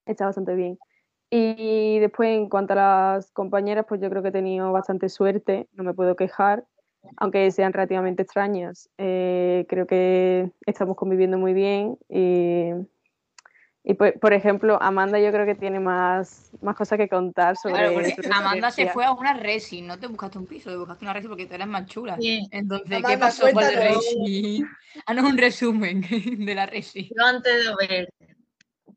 está 0.05 0.25
bastante 0.25 0.55
bien. 0.55 0.77
Y 1.29 1.99
después, 1.99 2.29
en 2.29 2.49
cuanto 2.49 2.73
a 2.73 2.75
las 2.75 3.31
compañeras, 3.31 3.85
pues 3.87 4.01
yo 4.01 4.09
creo 4.09 4.21
que 4.21 4.29
he 4.29 4.33
tenido 4.33 4.71
bastante 4.73 5.07
suerte, 5.07 5.69
no 5.71 5.83
me 5.83 5.93
puedo 5.93 6.17
quejar, 6.17 6.65
aunque 7.17 7.51
sean 7.51 7.73
relativamente 7.73 8.23
extrañas. 8.23 8.89
Eh, 8.97 9.65
creo 9.67 9.87
que 9.87 10.51
estamos 10.65 10.95
conviviendo 10.95 11.37
muy 11.37 11.53
bien 11.53 11.97
y, 12.09 12.69
y 13.83 13.93
por, 13.95 14.19
por 14.19 14.33
ejemplo, 14.33 14.81
Amanda 14.81 15.19
yo 15.19 15.31
creo 15.31 15.45
que 15.45 15.55
tiene 15.55 15.79
más, 15.79 16.51
más 16.61 16.75
cosas 16.75 16.97
que 16.97 17.09
contar 17.09 17.57
sobre 17.57 17.75
Claro, 17.75 17.93
porque 17.93 18.15
Amanda 18.31 18.71
se 18.71 18.89
fue 18.89 19.05
a 19.05 19.13
una 19.13 19.33
resi, 19.33 19.81
no 19.81 19.97
te 19.99 20.07
buscaste 20.07 20.37
un 20.37 20.45
piso, 20.45 20.69
te 20.69 20.77
buscaste 20.77 21.05
una 21.05 21.13
resi 21.13 21.27
porque 21.27 21.47
tú 21.47 21.55
eras 21.55 21.67
más 21.67 21.85
chula. 21.87 22.17
Sí, 22.17 22.47
Entonces, 22.51 23.01
¿qué 23.07 23.17
pasó 23.17 23.51
con 23.51 23.63
la 23.63 23.71
resi? 23.71 24.63
Haznos 25.05 25.25
un 25.25 25.37
resumen 25.37 26.01
de 26.45 26.55
la 26.55 26.65
resi. 26.65 27.09
yo 27.15 27.25
antes 27.25 27.65
de 27.65 27.87
ver, 27.87 28.13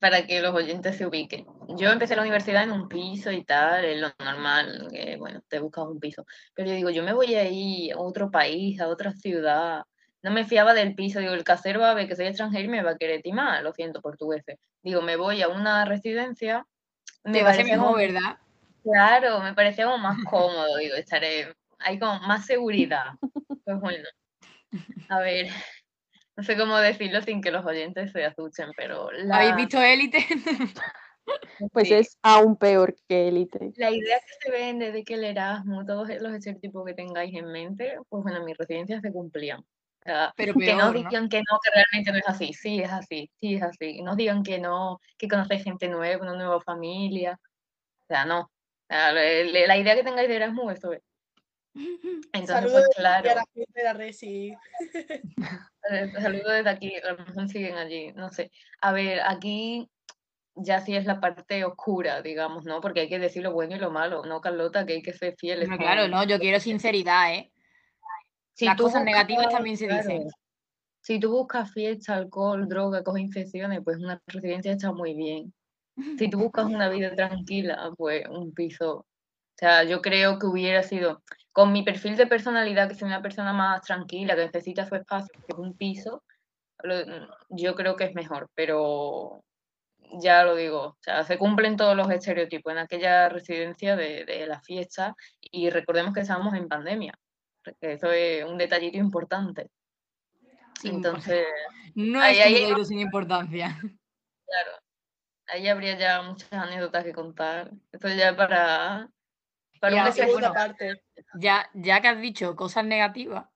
para 0.00 0.26
que 0.26 0.40
los 0.40 0.54
oyentes 0.54 0.96
se 0.96 1.06
ubiquen, 1.06 1.46
yo 1.76 1.90
empecé 1.90 2.16
la 2.16 2.22
universidad 2.22 2.62
en 2.62 2.72
un 2.72 2.88
piso 2.88 3.30
y 3.30 3.44
tal, 3.44 3.84
es 3.84 4.00
lo 4.00 4.08
normal, 4.18 4.88
que 4.90 5.16
bueno, 5.16 5.40
te 5.48 5.58
buscas 5.58 5.84
un 5.84 6.00
piso. 6.00 6.24
Pero 6.54 6.68
yo 6.68 6.74
digo, 6.74 6.90
yo 6.90 7.02
me 7.02 7.12
voy 7.12 7.34
a 7.34 7.48
ir 7.48 7.92
a 7.92 7.98
otro 7.98 8.30
país, 8.30 8.80
a 8.80 8.88
otra 8.88 9.12
ciudad. 9.12 9.82
No 10.22 10.30
me 10.30 10.44
fiaba 10.44 10.74
del 10.74 10.94
piso, 10.94 11.20
digo, 11.20 11.34
el 11.34 11.44
casero 11.44 11.80
va 11.80 11.90
a 11.90 11.94
ver 11.94 12.08
que 12.08 12.16
soy 12.16 12.26
extranjero 12.26 12.64
y 12.64 12.68
me 12.68 12.82
va 12.82 12.92
a 12.92 12.96
querer 12.98 13.22
timar, 13.22 13.62
lo 13.62 13.72
siento, 13.72 14.00
portugueses. 14.00 14.58
Digo, 14.82 15.02
me 15.02 15.16
voy 15.16 15.42
a 15.42 15.48
una 15.48 15.84
residencia. 15.84 16.66
Me 17.24 17.42
va 17.42 17.50
a 17.50 17.54
ser 17.54 17.66
mejor, 17.66 17.96
¿verdad? 17.96 18.38
Claro, 18.82 19.40
me 19.40 19.54
parecía 19.54 19.86
como 19.86 19.98
más 19.98 20.18
cómodo, 20.28 20.76
digo, 20.76 20.94
estaré, 20.94 21.54
hay 21.78 21.98
como 21.98 22.20
más 22.20 22.46
seguridad. 22.46 23.12
Pues 23.64 23.80
bueno, 23.80 24.04
a 25.08 25.20
ver, 25.20 25.48
no 26.36 26.42
sé 26.42 26.56
cómo 26.56 26.76
decirlo 26.78 27.22
sin 27.22 27.40
que 27.40 27.50
los 27.50 27.64
oyentes 27.64 28.12
se 28.12 28.24
asusten, 28.24 28.70
pero 28.76 29.10
la, 29.12 29.36
¿Habéis 29.36 29.56
visto 29.56 29.80
Élite? 29.80 30.18
Pues 31.72 31.88
sí, 31.88 31.94
es 31.94 32.18
aún 32.22 32.56
peor 32.56 32.94
que 33.08 33.28
Elite. 33.28 33.72
la 33.76 33.90
idea 33.90 34.18
que 34.20 34.32
se 34.40 34.50
vende 34.50 34.92
de 34.92 35.04
que 35.04 35.14
el 35.14 35.24
Erasmus, 35.24 35.86
todos 35.86 36.08
los 36.20 36.34
estereotipos 36.34 36.84
que 36.84 36.92
tengáis 36.92 37.34
en 37.34 37.50
mente, 37.50 37.96
pues 38.10 38.22
bueno, 38.22 38.40
en 38.40 38.44
mi 38.44 38.52
residencia 38.52 39.00
se 39.00 39.10
cumplían. 39.10 39.60
O 39.60 39.66
sea, 40.04 40.34
Pero 40.36 40.52
que 40.52 40.74
no 40.74 40.92
peor, 40.92 40.96
¿no? 40.96 41.08
digan 41.08 41.28
que 41.30 41.38
no, 41.38 41.58
que 41.62 41.70
realmente 41.70 42.12
no 42.12 42.18
es 42.18 42.28
así, 42.28 42.52
sí 42.52 42.80
es 42.80 42.92
así, 42.92 43.30
sí 43.40 43.54
es 43.54 43.62
así. 43.62 44.02
No 44.02 44.16
digan 44.16 44.42
que 44.42 44.58
no, 44.58 45.00
que 45.16 45.28
conocéis 45.28 45.64
gente 45.64 45.88
nueva, 45.88 46.22
una 46.22 46.34
nueva 46.34 46.60
familia. 46.60 47.40
O 48.02 48.06
sea, 48.06 48.26
no. 48.26 48.40
O 48.40 48.50
sea, 48.90 49.12
la 49.12 49.76
idea 49.78 49.94
que 49.94 50.04
tengáis 50.04 50.28
de 50.28 50.36
Erasmus, 50.36 50.74
eso 50.74 50.92
es. 50.92 51.00
Entonces, 52.32 52.48
Saludos 52.48 52.82
pues 52.86 52.96
claro. 52.96 53.30
a 53.30 53.34
la 53.34 53.44
gente 53.54 53.72
de 53.74 53.84
la 53.84 53.92
Resi. 53.92 54.54
Saludos 56.18 56.52
desde 56.52 56.70
aquí, 56.70 56.94
a 56.96 57.12
lo 57.12 57.24
mejor 57.24 57.48
siguen 57.48 57.74
allí, 57.74 58.12
no 58.12 58.30
sé. 58.30 58.50
A 58.80 58.92
ver, 58.92 59.20
aquí 59.26 59.90
ya 60.54 60.80
sí 60.80 60.94
es 60.94 61.04
la 61.04 61.20
parte 61.20 61.64
oscura, 61.64 62.22
digamos, 62.22 62.64
¿no? 62.64 62.80
Porque 62.80 63.00
hay 63.00 63.08
que 63.08 63.18
decir 63.18 63.42
lo 63.42 63.52
bueno 63.52 63.76
y 63.76 63.78
lo 63.78 63.90
malo, 63.90 64.24
¿no, 64.24 64.40
Carlota? 64.40 64.86
Que 64.86 64.94
hay 64.94 65.02
que 65.02 65.12
ser 65.12 65.34
fieles. 65.36 65.68
No, 65.68 65.76
claro, 65.76 66.08
no, 66.08 66.24
yo 66.24 66.38
quiero 66.38 66.60
sinceridad, 66.60 67.34
¿eh? 67.34 67.52
Si 68.54 68.66
Las 68.66 68.76
tú 68.76 68.84
cosas 68.84 69.04
negativas 69.04 69.48
también 69.48 69.76
se 69.76 69.86
claro, 69.86 70.02
dicen. 70.02 70.28
Si 71.00 71.18
tú 71.18 71.32
buscas 71.32 71.72
fiesta, 71.72 72.14
alcohol, 72.14 72.68
droga, 72.68 73.02
coges 73.02 73.24
infecciones, 73.24 73.80
pues 73.84 73.98
una 73.98 74.22
residencia 74.26 74.72
está 74.72 74.92
muy 74.92 75.14
bien. 75.14 75.52
Si 76.18 76.30
tú 76.30 76.38
buscas 76.38 76.66
una 76.66 76.88
vida 76.88 77.14
tranquila, 77.14 77.92
pues 77.96 78.26
un 78.28 78.54
piso. 78.54 78.98
O 78.98 79.06
sea, 79.56 79.84
yo 79.84 80.00
creo 80.00 80.38
que 80.38 80.46
hubiera 80.46 80.82
sido, 80.82 81.22
con 81.54 81.72
mi 81.72 81.82
perfil 81.84 82.16
de 82.16 82.26
personalidad, 82.26 82.88
que 82.88 82.94
soy 82.96 83.06
una 83.08 83.22
persona 83.22 83.52
más 83.54 83.80
tranquila, 83.82 84.34
que 84.34 84.44
necesita 84.46 84.84
su 84.84 84.96
espacio, 84.96 85.32
que 85.46 85.52
es 85.52 85.58
un 85.58 85.74
piso, 85.76 86.22
yo 87.48 87.74
creo 87.74 87.96
que 87.96 88.04
es 88.04 88.14
mejor, 88.14 88.50
pero 88.54 89.42
ya 90.20 90.42
lo 90.44 90.54
digo, 90.56 90.80
o 90.82 90.96
sea, 91.00 91.22
se 91.24 91.38
cumplen 91.38 91.76
todos 91.76 91.96
los 91.96 92.10
estereotipos 92.10 92.72
en 92.72 92.78
aquella 92.78 93.28
residencia 93.28 93.96
de, 93.96 94.24
de 94.24 94.46
la 94.46 94.60
fiesta 94.60 95.14
y 95.40 95.70
recordemos 95.70 96.12
que 96.12 96.20
estábamos 96.20 96.54
en 96.54 96.68
pandemia, 96.68 97.14
que 97.80 97.92
eso 97.92 98.10
es 98.12 98.44
un 98.44 98.58
detallito 98.58 98.98
importante. 98.98 99.70
Entonces, 100.82 101.46
No 101.94 102.20
Ahí- 102.20 102.38
es 102.38 102.40
un 102.40 102.46
ahí- 102.46 102.54
detallito 102.54 102.84
sin 102.84 102.98
importancia. 103.00 103.78
claro, 104.46 104.70
ahí 105.46 105.68
habría 105.68 105.96
ya 105.96 106.20
muchas 106.22 106.52
anécdotas 106.52 107.04
que 107.04 107.12
contar. 107.12 107.70
Esto 107.92 108.08
ya 108.08 108.36
para, 108.36 109.08
para 109.84 109.96
Y 109.96 109.98
un 109.98 110.00
ahora, 110.00 110.14
desayuno. 110.14 110.38
Segunda 110.38 110.48
bueno, 110.48 110.74
parte. 110.74 111.02
Ya, 111.34 111.68
ya 111.74 112.00
que 112.00 112.08
has 112.08 112.20
dicho 112.20 112.56
cosas 112.56 112.84
negativas, 112.86 113.46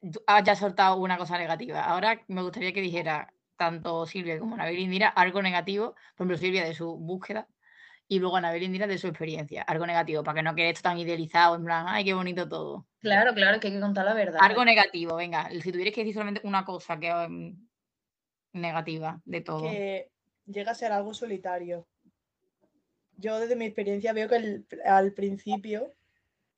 tú 0.00 0.20
has 0.26 0.42
ya 0.42 0.56
soltado 0.56 0.96
una 0.96 1.16
cosa 1.16 1.38
negativa. 1.38 1.84
Ahora 1.84 2.20
me 2.26 2.42
gustaría 2.42 2.72
que 2.72 2.80
dijera 2.80 3.32
tanto 3.56 4.06
Silvia 4.06 4.38
como 4.38 4.54
Anabel 4.54 4.78
Indira 4.78 5.08
algo 5.08 5.40
negativo, 5.40 5.94
por 6.16 6.26
ejemplo, 6.26 6.36
Silvia 6.36 6.64
de 6.64 6.74
su 6.74 6.96
búsqueda 6.96 7.46
y 8.08 8.18
luego 8.18 8.36
Anabel 8.36 8.62
Indira 8.64 8.88
de 8.88 8.98
su 8.98 9.06
experiencia. 9.06 9.62
Algo 9.62 9.86
negativo, 9.86 10.24
para 10.24 10.36
que 10.36 10.42
no 10.42 10.54
quede 10.54 10.70
esto 10.70 10.82
tan 10.82 10.98
idealizado, 10.98 11.54
en 11.54 11.64
plan, 11.64 11.86
ay, 11.88 12.04
qué 12.04 12.14
bonito 12.14 12.48
todo. 12.48 12.86
Claro, 13.00 13.34
claro, 13.34 13.60
que 13.60 13.68
hay 13.68 13.74
que 13.74 13.80
contar 13.80 14.04
la 14.04 14.14
verdad. 14.14 14.40
Algo 14.42 14.64
negativo, 14.64 15.14
venga, 15.14 15.48
si 15.50 15.70
tuvierais 15.70 15.94
que 15.94 16.00
decir 16.00 16.14
solamente 16.14 16.40
una 16.42 16.64
cosa 16.64 16.98
que 16.98 17.12
mm, 17.12 17.68
negativa 18.54 19.20
de 19.24 19.40
todo. 19.42 19.62
que 19.62 20.10
llega 20.46 20.72
a 20.72 20.74
ser 20.74 20.90
algo 20.90 21.14
solitario. 21.14 21.86
Yo 23.18 23.40
desde 23.40 23.56
mi 23.56 23.66
experiencia 23.66 24.12
veo 24.12 24.28
que 24.28 24.62
al 24.84 25.12
principio 25.12 25.92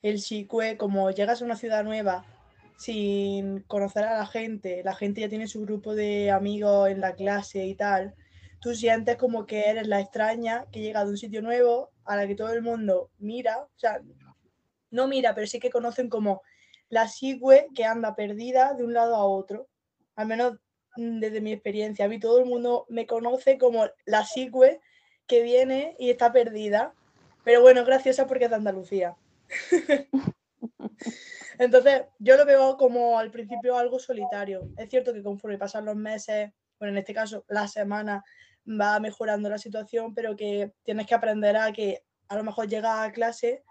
el 0.02 0.20
SICUE, 0.20 0.76
como 0.76 1.10
llegas 1.10 1.40
a 1.40 1.44
una 1.46 1.56
ciudad 1.56 1.84
nueva 1.84 2.24
sin 2.76 3.60
conocer 3.62 4.04
a 4.04 4.18
la 4.18 4.26
gente, 4.26 4.82
la 4.84 4.94
gente 4.94 5.22
ya 5.22 5.28
tiene 5.28 5.48
su 5.48 5.62
grupo 5.62 5.94
de 5.94 6.30
amigos 6.30 6.90
en 6.90 7.00
la 7.00 7.14
clase 7.14 7.66
y 7.66 7.74
tal, 7.74 8.14
tú 8.60 8.74
sientes 8.74 9.16
como 9.16 9.46
que 9.46 9.70
eres 9.70 9.86
la 9.86 10.00
extraña 10.00 10.66
que 10.70 10.80
llega 10.80 11.04
de 11.04 11.10
un 11.10 11.16
sitio 11.16 11.40
nuevo 11.40 11.92
a 12.04 12.16
la 12.16 12.26
que 12.26 12.34
todo 12.34 12.52
el 12.52 12.62
mundo 12.62 13.10
mira, 13.18 13.58
o 13.58 13.70
sea, 13.76 14.00
no 14.90 15.08
mira, 15.08 15.34
pero 15.34 15.46
sí 15.46 15.60
que 15.60 15.70
conocen 15.70 16.10
como 16.10 16.42
la 16.90 17.08
SICUE 17.08 17.68
que 17.74 17.84
anda 17.84 18.14
perdida 18.14 18.74
de 18.74 18.84
un 18.84 18.92
lado 18.92 19.16
a 19.16 19.24
otro. 19.24 19.68
Al 20.16 20.26
menos 20.26 20.58
mm, 20.96 21.20
desde 21.20 21.40
mi 21.40 21.52
experiencia, 21.52 22.04
a 22.04 22.08
mí 22.08 22.20
todo 22.20 22.38
el 22.38 22.46
mundo 22.46 22.84
me 22.90 23.06
conoce 23.06 23.56
como 23.56 23.86
la 24.04 24.24
SICUE 24.24 24.80
que 25.30 25.42
viene 25.42 25.94
y 25.96 26.10
está 26.10 26.32
perdida. 26.32 26.92
Pero 27.44 27.62
bueno, 27.62 27.84
graciosa 27.84 28.26
porque 28.26 28.44
es 28.44 28.50
de 28.50 28.56
Andalucía. 28.56 29.16
Entonces, 31.58 32.02
yo 32.18 32.36
lo 32.36 32.44
veo 32.44 32.76
como 32.76 33.16
al 33.16 33.30
principio 33.30 33.78
algo 33.78 34.00
solitario. 34.00 34.68
Es 34.76 34.90
cierto 34.90 35.14
que 35.14 35.22
conforme 35.22 35.56
pasan 35.56 35.84
los 35.84 35.94
meses, 35.94 36.50
bueno, 36.80 36.92
en 36.92 36.98
este 36.98 37.14
caso 37.14 37.44
la 37.48 37.68
semana, 37.68 38.24
va 38.66 38.98
mejorando 38.98 39.48
la 39.48 39.58
situación, 39.58 40.14
pero 40.14 40.34
que 40.36 40.72
tienes 40.82 41.06
que 41.06 41.14
aprender 41.14 41.56
a 41.56 41.72
que 41.72 42.02
a 42.28 42.36
lo 42.36 42.42
mejor 42.42 42.68
llegas 42.68 42.98
a 42.98 43.12
clase, 43.12 43.62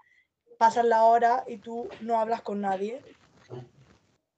pasan 0.58 0.88
la 0.88 1.04
hora 1.04 1.44
y 1.46 1.58
tú 1.58 1.90
no 2.00 2.20
hablas 2.20 2.42
con 2.42 2.62
nadie. 2.62 3.02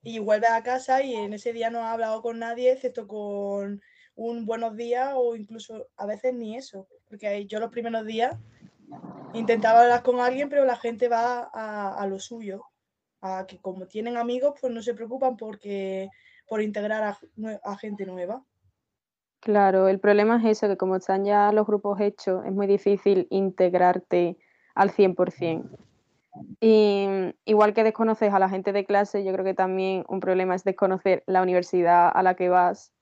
Y 0.02 0.18
vuelves 0.18 0.50
a 0.50 0.64
casa 0.64 1.04
y 1.04 1.14
en 1.14 1.34
ese 1.34 1.54
día 1.54 1.70
no 1.70 1.86
has 1.86 1.94
hablado 1.94 2.24
con 2.24 2.40
nadie, 2.40 2.72
excepto 2.72 3.08
con 3.08 3.80
un 4.16 4.46
buenos 4.46 4.76
días 4.76 5.14
o 5.16 5.36
incluso 5.36 5.88
a 5.98 6.08
veces 6.08 6.34
ni 6.34 6.58
eso. 6.58 6.88
Porque 7.12 7.46
yo 7.46 7.60
los 7.60 7.70
primeros 7.70 8.06
días 8.06 8.36
intentaba 9.34 9.82
hablar 9.82 10.02
con 10.02 10.20
alguien, 10.22 10.50
pero 10.50 10.66
la 10.66 10.78
gente 10.78 11.10
va 11.10 11.52
a, 11.54 12.08
lo 12.08 12.18
suyo. 12.20 12.64
A 13.22 13.46
que 13.48 13.60
como 13.60 13.86
tienen 13.86 14.18
amigos, 14.18 14.56
pues 14.60 14.74
no 14.74 14.82
se 14.82 14.96
preocupan 14.96 15.36
porque, 15.38 16.10
por 16.48 16.62
integrar 16.62 17.04
a, 17.04 17.20
a 17.64 17.78
gente 17.78 18.06
nueva. 18.06 18.44
Claro, 19.42 19.90
el 19.90 20.00
problema 20.00 20.38
es 20.38 20.58
eso, 20.58 20.68
que 20.70 20.78
como 20.78 20.96
están 20.96 21.26
ya 21.26 21.52
los 21.52 21.68
grupos 21.68 22.00
hechos, 22.00 22.46
es 22.46 22.52
muy 22.54 22.66
difícil 22.66 23.28
integrarte 23.30 24.38
al 24.74 24.92
100%. 24.92 25.70
Y 26.62 27.08
igual 27.46 27.74
que 27.74 27.84
desconoces 27.84 28.34
a 28.34 28.40
la 28.40 28.50
gente 28.50 28.72
de 28.72 28.86
clase, 28.86 29.26
yo 29.26 29.34
creo 29.34 29.44
que 29.44 29.54
también 29.54 30.06
un 30.08 30.22
problema 30.22 30.56
es 30.56 30.64
desconocer 30.64 31.24
la 31.28 31.42
universidad 31.42 32.10
a 32.14 32.24
la 32.24 32.36
que 32.36 32.48
vas, 32.50 32.94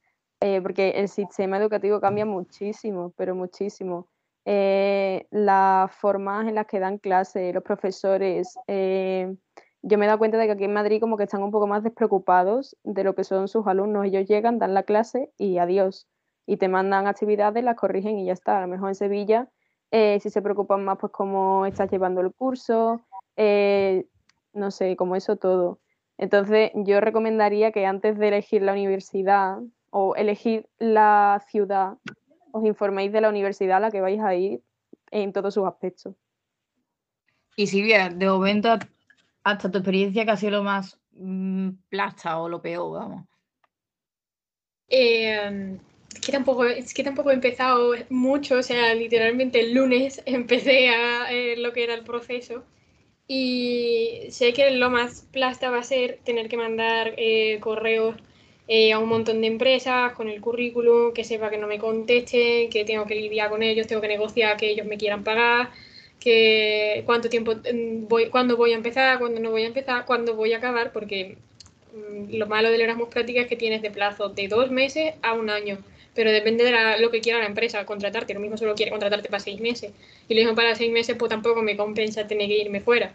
eh, 0.42 0.62
porque 0.62 0.92
el 0.92 1.10
sistema 1.10 1.58
educativo 1.58 2.00
cambia 2.00 2.26
muchísimo, 2.26 3.14
pero 3.18 3.36
muchísimo. 3.36 4.08
Eh, 4.46 5.28
las 5.32 5.92
formas 5.94 6.48
en 6.48 6.56
las 6.56 6.66
que 6.66 6.80
dan 6.80 6.98
clase, 6.98 7.52
los 7.54 7.64
profesores, 7.64 8.58
eh, 8.68 9.36
yo 9.82 9.98
me 9.98 10.06
he 10.06 10.08
dado 10.08 10.18
cuenta 10.20 10.38
de 10.38 10.46
que 10.46 10.54
aquí 10.54 10.64
en 10.64 10.74
Madrid 10.74 11.02
como 11.02 11.18
que 11.18 11.24
están 11.24 11.44
un 11.44 11.52
poco 11.52 11.68
más 11.68 11.84
despreocupados 11.84 12.78
de 12.84 13.04
lo 13.04 13.16
que 13.16 13.24
son 13.24 13.48
sus 13.48 13.68
alumnos. 13.68 14.06
Ellos 14.06 14.28
llegan, 14.28 14.60
dan 14.60 14.74
la 14.74 14.84
clase 14.84 15.32
y 15.38 15.58
adiós. 15.58 16.08
Y 16.46 16.58
te 16.58 16.68
mandan 16.70 17.08
actividades, 17.08 17.64
las 17.64 17.76
corrigen 17.76 18.18
y 18.18 18.26
ya 18.26 18.34
está. 18.34 18.58
A 18.58 18.62
lo 18.62 18.68
mejor 18.68 18.90
en 18.90 18.96
Sevilla 18.96 19.50
si 19.92 20.30
se 20.30 20.42
preocupan 20.44 20.86
más 20.86 21.00
pues 21.00 21.12
cómo 21.12 21.66
estás 21.66 21.90
llevando 21.90 22.22
el 22.22 22.32
curso, 22.32 23.02
no 24.54 24.72
sé, 24.72 24.96
como 24.96 25.16
eso 25.16 25.36
todo. 25.38 25.80
Entonces 26.18 26.72
yo 26.76 27.02
recomendaría 27.02 27.72
que 27.72 27.88
antes 27.88 28.18
de 28.20 28.28
elegir 28.28 28.62
la 28.62 28.74
universidad 28.74 29.60
o 29.92 30.16
elegir 30.16 30.68
la 30.78 31.44
ciudad, 31.50 31.98
os 32.52 32.66
informéis 32.66 33.12
de 33.12 33.22
la 33.22 33.30
universidad 33.30 33.78
a 33.78 33.80
la 33.80 33.92
que 33.92 34.02
vais 34.02 34.20
a 34.22 34.36
ir 34.36 34.62
en 35.12 35.34
todos 35.34 35.54
sus 35.54 35.66
aspectos. 35.66 36.16
Y 37.56 37.68
Silvia, 37.68 38.10
de 38.10 38.28
momento, 38.28 38.78
hasta 39.44 39.70
tu 39.70 39.80
experiencia, 39.80 40.26
que 40.26 40.32
ha 40.32 40.38
sido 40.38 40.52
lo 40.54 40.64
más 40.64 41.00
mm, 41.12 41.70
plasta 41.90 42.40
o 42.40 42.48
lo 42.48 42.62
peor, 42.62 43.00
vamos. 43.00 43.26
Eh, 44.88 45.78
es, 46.14 46.22
que 46.22 46.32
tampoco, 46.32 46.66
es 46.66 46.94
que 46.94 47.04
tampoco 47.04 47.32
he 47.32 47.34
empezado 47.34 47.94
mucho, 48.10 48.58
o 48.58 48.64
sea, 48.64 48.94
literalmente 48.96 49.60
el 49.60 49.74
lunes 49.74 50.22
empecé 50.26 50.90
a 50.90 51.32
eh, 51.32 51.56
lo 51.58 51.74
que 51.74 51.84
era 51.84 51.94
el 51.94 52.04
proceso. 52.04 52.64
Y 53.28 54.28
sé 54.32 54.54
que 54.54 54.72
lo 54.72 54.90
más 54.90 55.28
plasta 55.32 55.70
va 55.70 55.80
a 55.80 55.84
ser 55.84 56.20
tener 56.24 56.50
que 56.50 56.58
mandar 56.58 57.14
eh, 57.18 57.60
correos 57.60 58.16
eh, 58.70 58.94
a 58.94 59.00
un 59.00 59.10
montón 59.10 59.42
de 59.42 59.48
empresas 59.48 60.14
con 60.14 60.30
el 60.30 60.42
currículum, 60.42 61.14
que 61.14 61.26
sepa 61.26 61.50
que 61.52 61.58
no 61.60 61.68
me 61.68 61.80
contesten, 61.80 62.70
que 62.70 62.86
tengo 62.86 63.06
que 63.08 63.16
lidiar 63.16 63.50
con 63.50 63.64
ellos, 63.64 63.88
tengo 63.88 64.02
que 64.02 64.08
negociar 64.10 64.58
que 64.58 64.70
ellos 64.72 64.88
me 64.88 64.98
quieran 64.98 65.24
pagar, 65.26 65.72
que 66.20 67.04
cuánto 67.06 67.30
tiempo 67.30 67.56
mm, 67.56 68.08
voy, 68.08 68.30
cuándo 68.30 68.58
voy 68.58 68.74
a 68.74 68.76
empezar, 68.78 69.20
cuándo 69.20 69.40
no 69.42 69.52
voy 69.52 69.64
a 69.64 69.68
empezar, 69.68 70.06
cuándo 70.06 70.36
voy 70.36 70.54
a 70.54 70.58
acabar, 70.58 70.92
porque 70.94 71.38
mm, 71.94 72.36
lo 72.38 72.48
malo 72.48 72.70
del 72.72 72.82
Erasmus 72.82 73.10
Práctica 73.10 73.42
es 73.42 73.48
que 73.48 73.56
tienes 73.56 73.82
de 73.82 73.92
plazo 73.92 74.30
de 74.30 74.48
dos 74.48 74.72
meses 74.72 75.14
a 75.22 75.34
un 75.34 75.50
año, 75.50 75.78
pero 76.16 76.32
depende 76.32 76.64
de 76.64 76.72
la- 76.72 76.98
lo 76.98 77.12
que 77.12 77.22
quiera 77.22 77.40
la 77.40 77.46
empresa 77.48 77.86
contratarte. 77.86 78.34
Lo 78.34 78.40
mismo 78.40 78.58
solo 78.58 78.76
quiere 78.76 78.92
contratarte 78.92 79.30
para 79.30 79.40
seis 79.40 79.60
meses 79.62 79.92
y 80.28 80.34
lo 80.36 80.40
mismo 80.42 80.56
para 80.56 80.76
seis 80.76 80.92
meses, 80.92 81.16
pues 81.18 81.30
tampoco 81.30 81.62
me 81.62 81.78
compensa 81.78 82.28
tener 82.28 82.48
que 82.48 82.58
irme 82.58 82.82
fuera. 82.82 83.14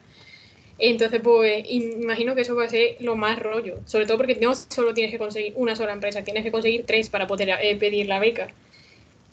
Entonces, 0.78 1.20
pues 1.22 1.64
imagino 1.68 2.34
que 2.34 2.42
eso 2.42 2.56
va 2.56 2.64
a 2.64 2.68
ser 2.68 2.96
lo 3.00 3.16
más 3.16 3.38
rollo, 3.38 3.78
sobre 3.86 4.06
todo 4.06 4.16
porque 4.18 4.36
no 4.36 4.54
solo 4.54 4.92
tienes 4.94 5.12
que 5.12 5.18
conseguir 5.18 5.52
una 5.56 5.76
sola 5.76 5.92
empresa, 5.92 6.24
tienes 6.24 6.44
que 6.44 6.50
conseguir 6.52 6.84
tres 6.84 7.10
para 7.10 7.26
poder 7.26 7.50
eh, 7.62 7.76
pedir 7.76 8.06
la 8.06 8.18
beca. 8.18 8.48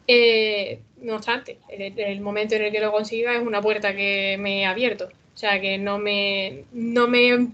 Eh, 0.08 0.80
no 1.02 1.16
obstante, 1.16 1.58
el, 1.70 1.98
el 2.00 2.22
momento 2.22 2.56
en 2.56 2.64
el 2.64 2.72
que 2.72 2.80
lo 2.80 2.92
consiga 2.92 3.36
es 3.36 3.42
una 3.42 3.62
puerta 3.62 3.96
que 3.96 4.38
me 4.40 4.62
he 4.62 4.66
abierto. 4.66 5.10
O 5.42 5.44
sea, 5.44 5.60
que 5.60 5.80
no 5.80 5.98
me, 5.98 6.66
no 6.72 7.08
me 7.08 7.48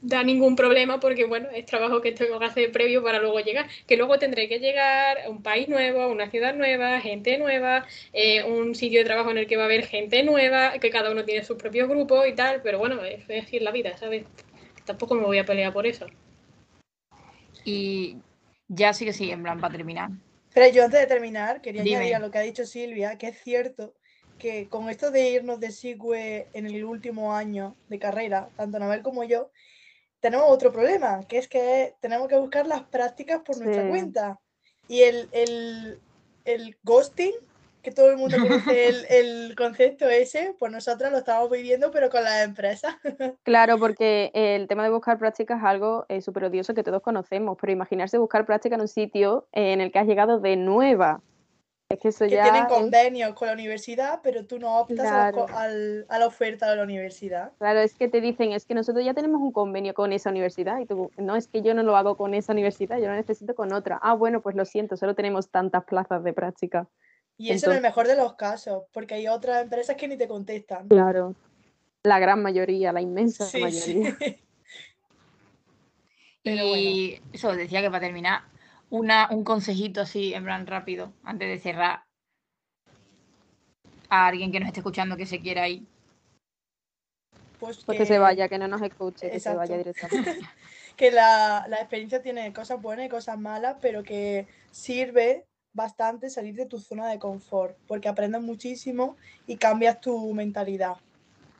da 0.00 0.22
ningún 0.22 0.56
problema 0.56 1.00
porque, 1.00 1.26
bueno, 1.26 1.50
es 1.50 1.66
trabajo 1.66 2.00
que 2.00 2.12
tengo 2.12 2.38
que 2.38 2.46
hacer 2.46 2.72
previo 2.72 3.02
para 3.02 3.20
luego 3.20 3.40
llegar. 3.40 3.68
Que 3.86 3.98
luego 3.98 4.18
tendré 4.18 4.48
que 4.48 4.58
llegar 4.58 5.18
a 5.26 5.28
un 5.28 5.42
país 5.42 5.68
nuevo, 5.68 6.00
a 6.00 6.06
una 6.08 6.30
ciudad 6.30 6.54
nueva, 6.54 6.98
gente 7.02 7.36
nueva, 7.36 7.86
eh, 8.14 8.42
un 8.44 8.74
sitio 8.74 9.00
de 9.00 9.04
trabajo 9.04 9.30
en 9.32 9.36
el 9.36 9.46
que 9.46 9.58
va 9.58 9.64
a 9.64 9.66
haber 9.66 9.84
gente 9.84 10.22
nueva, 10.22 10.78
que 10.78 10.88
cada 10.88 11.10
uno 11.10 11.26
tiene 11.26 11.44
sus 11.44 11.58
propios 11.58 11.90
grupos 11.90 12.26
y 12.26 12.32
tal. 12.32 12.62
Pero 12.62 12.78
bueno, 12.78 13.04
es, 13.04 13.22
es 13.28 13.60
la 13.60 13.70
vida, 13.70 13.98
¿sabes? 13.98 14.24
Tampoco 14.86 15.14
me 15.14 15.26
voy 15.26 15.36
a 15.36 15.44
pelear 15.44 15.74
por 15.74 15.86
eso. 15.86 16.06
Y 17.66 18.16
ya 18.66 18.94
sí 18.94 19.04
que 19.04 19.12
sí, 19.12 19.30
en 19.30 19.42
plan, 19.42 19.60
para 19.60 19.72
terminar. 19.74 20.08
Pero 20.54 20.72
yo 20.72 20.84
antes 20.84 21.00
de 21.00 21.06
terminar, 21.06 21.60
quería 21.60 21.82
Dime. 21.82 21.96
añadir 21.96 22.14
a 22.14 22.18
lo 22.18 22.30
que 22.30 22.38
ha 22.38 22.42
dicho 22.42 22.64
Silvia, 22.64 23.18
que 23.18 23.28
es 23.28 23.42
cierto 23.42 23.94
que 24.40 24.68
con 24.68 24.90
esto 24.90 25.12
de 25.12 25.30
irnos 25.30 25.60
de 25.60 25.70
SIGUE 25.70 26.48
en 26.52 26.66
el 26.66 26.84
último 26.84 27.32
año 27.32 27.76
de 27.88 28.00
carrera, 28.00 28.48
tanto 28.56 28.78
Anabel 28.78 29.02
como 29.02 29.22
yo, 29.22 29.52
tenemos 30.18 30.46
otro 30.48 30.72
problema, 30.72 31.20
que 31.28 31.38
es 31.38 31.46
que 31.46 31.94
tenemos 32.00 32.26
que 32.26 32.36
buscar 32.36 32.66
las 32.66 32.82
prácticas 32.82 33.42
por 33.42 33.58
nuestra 33.58 33.88
cuenta. 33.88 34.40
Y 34.88 35.02
el, 35.02 35.28
el, 35.32 36.00
el 36.44 36.76
ghosting 36.82 37.34
que 37.82 37.90
todo 37.92 38.10
el 38.10 38.16
mundo 38.16 38.36
conoce 38.38 38.88
el, 38.88 39.06
el 39.10 39.56
concepto 39.56 40.08
ese, 40.08 40.54
pues 40.58 40.70
nosotros 40.70 41.10
lo 41.10 41.18
estamos 41.18 41.50
viviendo, 41.50 41.90
pero 41.90 42.10
con 42.10 42.24
las 42.24 42.44
empresas. 42.44 42.96
Claro, 43.42 43.78
porque 43.78 44.30
el 44.34 44.68
tema 44.68 44.84
de 44.84 44.90
buscar 44.90 45.18
prácticas 45.18 45.58
es 45.58 45.64
algo 45.64 46.04
eh, 46.08 46.20
súper 46.20 46.44
odioso 46.44 46.74
que 46.74 46.82
todos 46.82 47.02
conocemos, 47.02 47.56
pero 47.60 47.72
imaginarse 47.72 48.18
buscar 48.18 48.46
práctica 48.46 48.74
en 48.74 48.82
un 48.82 48.88
sitio 48.88 49.48
en 49.52 49.80
el 49.80 49.90
que 49.90 49.98
has 49.98 50.06
llegado 50.06 50.40
de 50.40 50.56
nueva. 50.56 51.22
Es 51.90 51.98
que 51.98 52.08
eso 52.08 52.24
que 52.24 52.30
ya. 52.30 52.44
tienen 52.44 52.62
es- 52.62 52.68
convenios 52.68 53.34
con 53.34 53.48
la 53.48 53.54
universidad, 53.54 54.20
pero 54.22 54.46
tú 54.46 54.60
no 54.60 54.78
optas 54.78 55.00
a, 55.00 55.02
la, 55.02 55.32
Claro. 55.32 55.46
co- 55.46 55.52
al- 55.58 56.06
a 56.08 56.18
la 56.20 56.26
oferta 56.28 56.70
de 56.70 56.76
la 56.76 56.84
universidad. 56.84 57.50
Claro, 57.58 57.80
es 57.80 57.94
que 57.96 58.06
te 58.08 58.20
dicen, 58.20 58.52
es 58.52 58.64
que 58.64 58.74
nosotros 58.74 59.04
ya 59.04 59.12
tenemos 59.12 59.40
un 59.42 59.50
convenio 59.50 59.92
con 59.92 60.12
esa 60.12 60.30
universidad 60.30 60.78
y 60.78 60.86
tú, 60.86 61.10
no, 61.16 61.34
es 61.34 61.48
que 61.48 61.62
yo 61.62 61.74
no 61.74 61.82
lo 61.82 61.96
hago 61.96 62.16
con 62.16 62.32
esa 62.34 62.52
universidad, 62.52 62.98
yo 62.98 63.08
lo 63.08 63.14
necesito 63.14 63.56
con 63.56 63.72
otra. 63.72 63.98
Ah, 64.02 64.14
bueno, 64.14 64.40
pues 64.40 64.54
lo 64.54 64.64
siento, 64.64 64.96
solo 64.96 65.16
tenemos 65.16 65.48
tantas 65.50 65.82
plazas 65.84 66.22
de 66.22 66.32
práctica. 66.32 66.86
Y 67.36 67.50
eso 67.50 67.70
en 67.70 67.78
el 67.78 67.82
mejor 67.82 68.06
de 68.06 68.14
los 68.16 68.34
casos, 68.34 68.84
porque 68.92 69.14
hay 69.14 69.26
otras 69.26 69.62
empresas 69.64 69.96
que 69.96 70.06
ni 70.06 70.16
te 70.16 70.28
contestan. 70.28 70.86
Claro. 70.86 71.34
La 72.04 72.20
gran 72.20 72.40
mayoría, 72.40 72.92
la 72.92 73.00
inmensa 73.00 73.46
Sí, 73.46 73.60
mayoría. 73.60 74.14
sí. 74.20 74.38
Pero 76.44 76.76
y 76.76 77.20
eso, 77.32 77.52
decía 77.54 77.80
que 77.82 77.90
para 77.90 78.00
terminar, 78.06 78.42
una, 78.90 79.28
un 79.30 79.44
consejito 79.44 80.00
así, 80.00 80.34
en 80.34 80.44
plan 80.44 80.66
rápido, 80.66 81.12
antes 81.24 81.48
de 81.48 81.58
cerrar, 81.58 82.04
a 84.08 84.26
alguien 84.26 84.50
que 84.50 84.60
nos 84.60 84.66
esté 84.66 84.80
escuchando 84.80 85.16
que 85.16 85.26
se 85.26 85.40
quiera 85.40 85.68
ir. 85.68 85.86
Pues, 87.58 87.84
Pues 87.84 87.98
que 87.98 88.06
se 88.06 88.18
vaya, 88.18 88.48
que 88.48 88.58
no 88.58 88.68
nos 88.68 88.82
escuche, 88.82 89.30
que 89.30 89.38
se 89.38 89.54
vaya 89.54 89.76
directamente. 89.78 90.38
que 90.96 91.10
la, 91.10 91.66
la 91.68 91.76
experiencia 91.76 92.20
tiene 92.20 92.52
cosas 92.52 92.82
buenas 92.82 93.06
y 93.06 93.08
cosas 93.08 93.38
malas, 93.38 93.76
pero 93.80 94.02
que 94.02 94.46
sirve 94.70 95.46
bastante 95.72 96.30
salir 96.30 96.54
de 96.56 96.66
tu 96.66 96.80
zona 96.80 97.08
de 97.08 97.18
confort, 97.18 97.76
porque 97.86 98.08
aprendes 98.08 98.42
muchísimo 98.42 99.16
y 99.46 99.56
cambias 99.56 100.00
tu 100.00 100.34
mentalidad. 100.34 100.96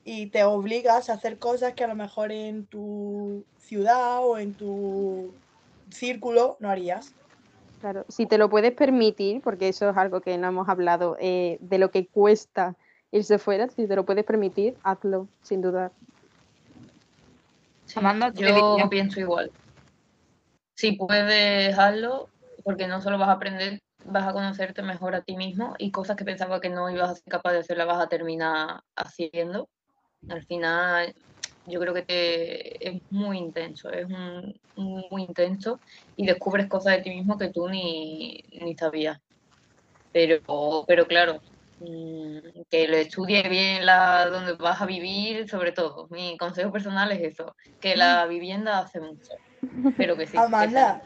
Y 0.04 0.26
te 0.26 0.42
obligas 0.44 1.10
a 1.10 1.12
hacer 1.12 1.38
cosas 1.38 1.74
que 1.74 1.84
a 1.84 1.88
lo 1.88 1.94
mejor 1.94 2.32
en 2.32 2.66
tu 2.66 3.44
ciudad 3.58 4.24
o 4.24 4.38
en 4.38 4.54
tu 4.54 5.32
círculo 5.90 6.56
no 6.58 6.70
harías. 6.70 7.14
Claro, 7.80 8.04
si 8.08 8.26
te 8.26 8.36
lo 8.36 8.50
puedes 8.50 8.72
permitir, 8.72 9.40
porque 9.40 9.68
eso 9.68 9.88
es 9.88 9.96
algo 9.96 10.20
que 10.20 10.36
no 10.36 10.48
hemos 10.48 10.68
hablado, 10.68 11.16
eh, 11.18 11.58
de 11.60 11.78
lo 11.78 11.90
que 11.90 12.06
cuesta 12.06 12.76
irse 13.10 13.38
fuera, 13.38 13.68
si 13.68 13.86
te 13.86 13.96
lo 13.96 14.04
puedes 14.04 14.24
permitir, 14.24 14.76
hazlo, 14.82 15.28
sin 15.42 15.62
dudar. 15.62 15.90
Sí, 17.86 17.98
Amanda, 17.98 18.30
¿tú 18.30 18.42
qué 18.42 18.48
yo 18.48 18.54
dirías? 18.54 18.88
pienso 18.88 19.20
igual. 19.20 19.50
Si 20.76 20.92
puedes 20.92 21.26
dejarlo, 21.26 22.28
porque 22.64 22.86
no 22.86 23.00
solo 23.00 23.18
vas 23.18 23.28
a 23.28 23.32
aprender, 23.32 23.80
vas 24.04 24.28
a 24.28 24.32
conocerte 24.32 24.82
mejor 24.82 25.14
a 25.14 25.22
ti 25.22 25.36
mismo 25.36 25.74
y 25.78 25.90
cosas 25.90 26.16
que 26.16 26.24
pensaba 26.24 26.60
que 26.60 26.68
no 26.68 26.90
ibas 26.90 27.10
a 27.10 27.14
ser 27.14 27.24
capaz 27.24 27.52
de 27.52 27.58
hacer, 27.58 27.78
las 27.78 27.86
vas 27.86 28.00
a 28.00 28.08
terminar 28.08 28.80
haciendo. 28.96 29.68
Al 30.28 30.44
final, 30.44 31.14
yo 31.70 31.80
creo 31.80 31.94
que 31.94 32.02
te, 32.02 32.88
es 32.88 33.02
muy 33.10 33.38
intenso, 33.38 33.90
es 33.90 34.06
un, 34.06 34.54
un- 34.76 35.04
muy 35.10 35.22
intenso 35.24 35.80
y 36.16 36.26
descubres 36.26 36.68
cosas 36.68 36.96
de 36.96 37.02
ti 37.02 37.10
mismo 37.10 37.38
que 37.38 37.50
tú 37.50 37.68
ni, 37.68 38.42
ni 38.60 38.76
sabías. 38.76 39.18
Pero, 40.12 40.40
pero 40.86 41.06
claro, 41.06 41.40
mm, 41.78 42.62
que 42.70 42.88
lo 42.88 42.96
estudies 42.96 43.48
bien 43.48 43.86
la, 43.86 44.26
donde 44.26 44.54
vas 44.54 44.80
a 44.80 44.86
vivir, 44.86 45.48
sobre 45.48 45.72
todo. 45.72 46.08
Mi 46.10 46.36
consejo 46.36 46.72
personal 46.72 47.12
es 47.12 47.20
eso, 47.32 47.54
que 47.80 47.96
la 47.96 48.26
vivienda 48.26 48.78
hace 48.80 49.00
mucho. 49.00 49.34
Pero 49.96 50.16
que 50.16 50.26
sí. 50.26 50.38
Amanda, 50.38 51.02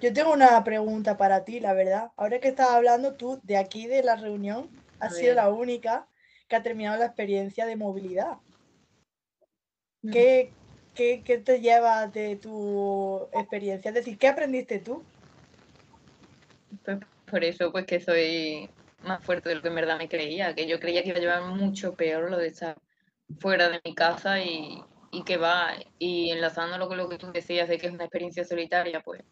yo 0.00 0.12
tengo 0.12 0.32
una 0.32 0.62
pregunta 0.64 1.16
para 1.16 1.44
ti, 1.44 1.60
la 1.60 1.72
verdad. 1.72 2.10
Ahora 2.16 2.40
que 2.40 2.48
estás 2.48 2.70
hablando 2.70 3.16
tú 3.16 3.40
de 3.42 3.56
aquí 3.56 3.86
de 3.86 4.02
la 4.02 4.16
reunión, 4.16 4.70
has 4.98 5.14
sido 5.16 5.34
la 5.34 5.50
única 5.50 6.08
que 6.48 6.56
ha 6.56 6.62
terminado 6.62 6.98
la 6.98 7.06
experiencia 7.06 7.66
de 7.66 7.76
movilidad. 7.76 8.38
¿Qué, 10.02 10.52
qué, 10.94 11.22
qué 11.24 11.38
te 11.38 11.60
lleva 11.60 12.06
de 12.06 12.36
tu 12.36 13.28
experiencia? 13.32 13.88
Es 13.88 13.94
decir, 13.94 14.16
¿qué 14.18 14.28
aprendiste 14.28 14.78
tú? 14.78 15.02
Pues 16.84 16.98
por 17.30 17.44
eso, 17.44 17.72
pues 17.72 17.84
que 17.84 18.00
soy 18.00 18.70
más 19.02 19.24
fuerte 19.24 19.48
de 19.48 19.56
lo 19.56 19.62
que 19.62 19.68
en 19.68 19.74
verdad 19.74 19.98
me 19.98 20.08
creía, 20.08 20.54
que 20.54 20.66
yo 20.66 20.80
creía 20.80 21.02
que 21.02 21.08
iba 21.10 21.18
a 21.18 21.20
llevar 21.20 21.42
mucho 21.44 21.94
peor 21.94 22.30
lo 22.30 22.38
de 22.38 22.48
estar 22.48 22.76
fuera 23.40 23.68
de 23.68 23.80
mi 23.84 23.94
casa 23.94 24.40
y, 24.40 24.82
y 25.10 25.24
que 25.24 25.36
va, 25.36 25.72
y 25.98 26.30
enlazándolo 26.30 26.88
con 26.88 26.96
lo 26.96 27.08
que 27.08 27.18
tú 27.18 27.30
decías 27.32 27.68
de 27.68 27.78
que 27.78 27.88
es 27.88 27.92
una 27.92 28.04
experiencia 28.04 28.44
solitaria, 28.44 29.00
pues 29.00 29.22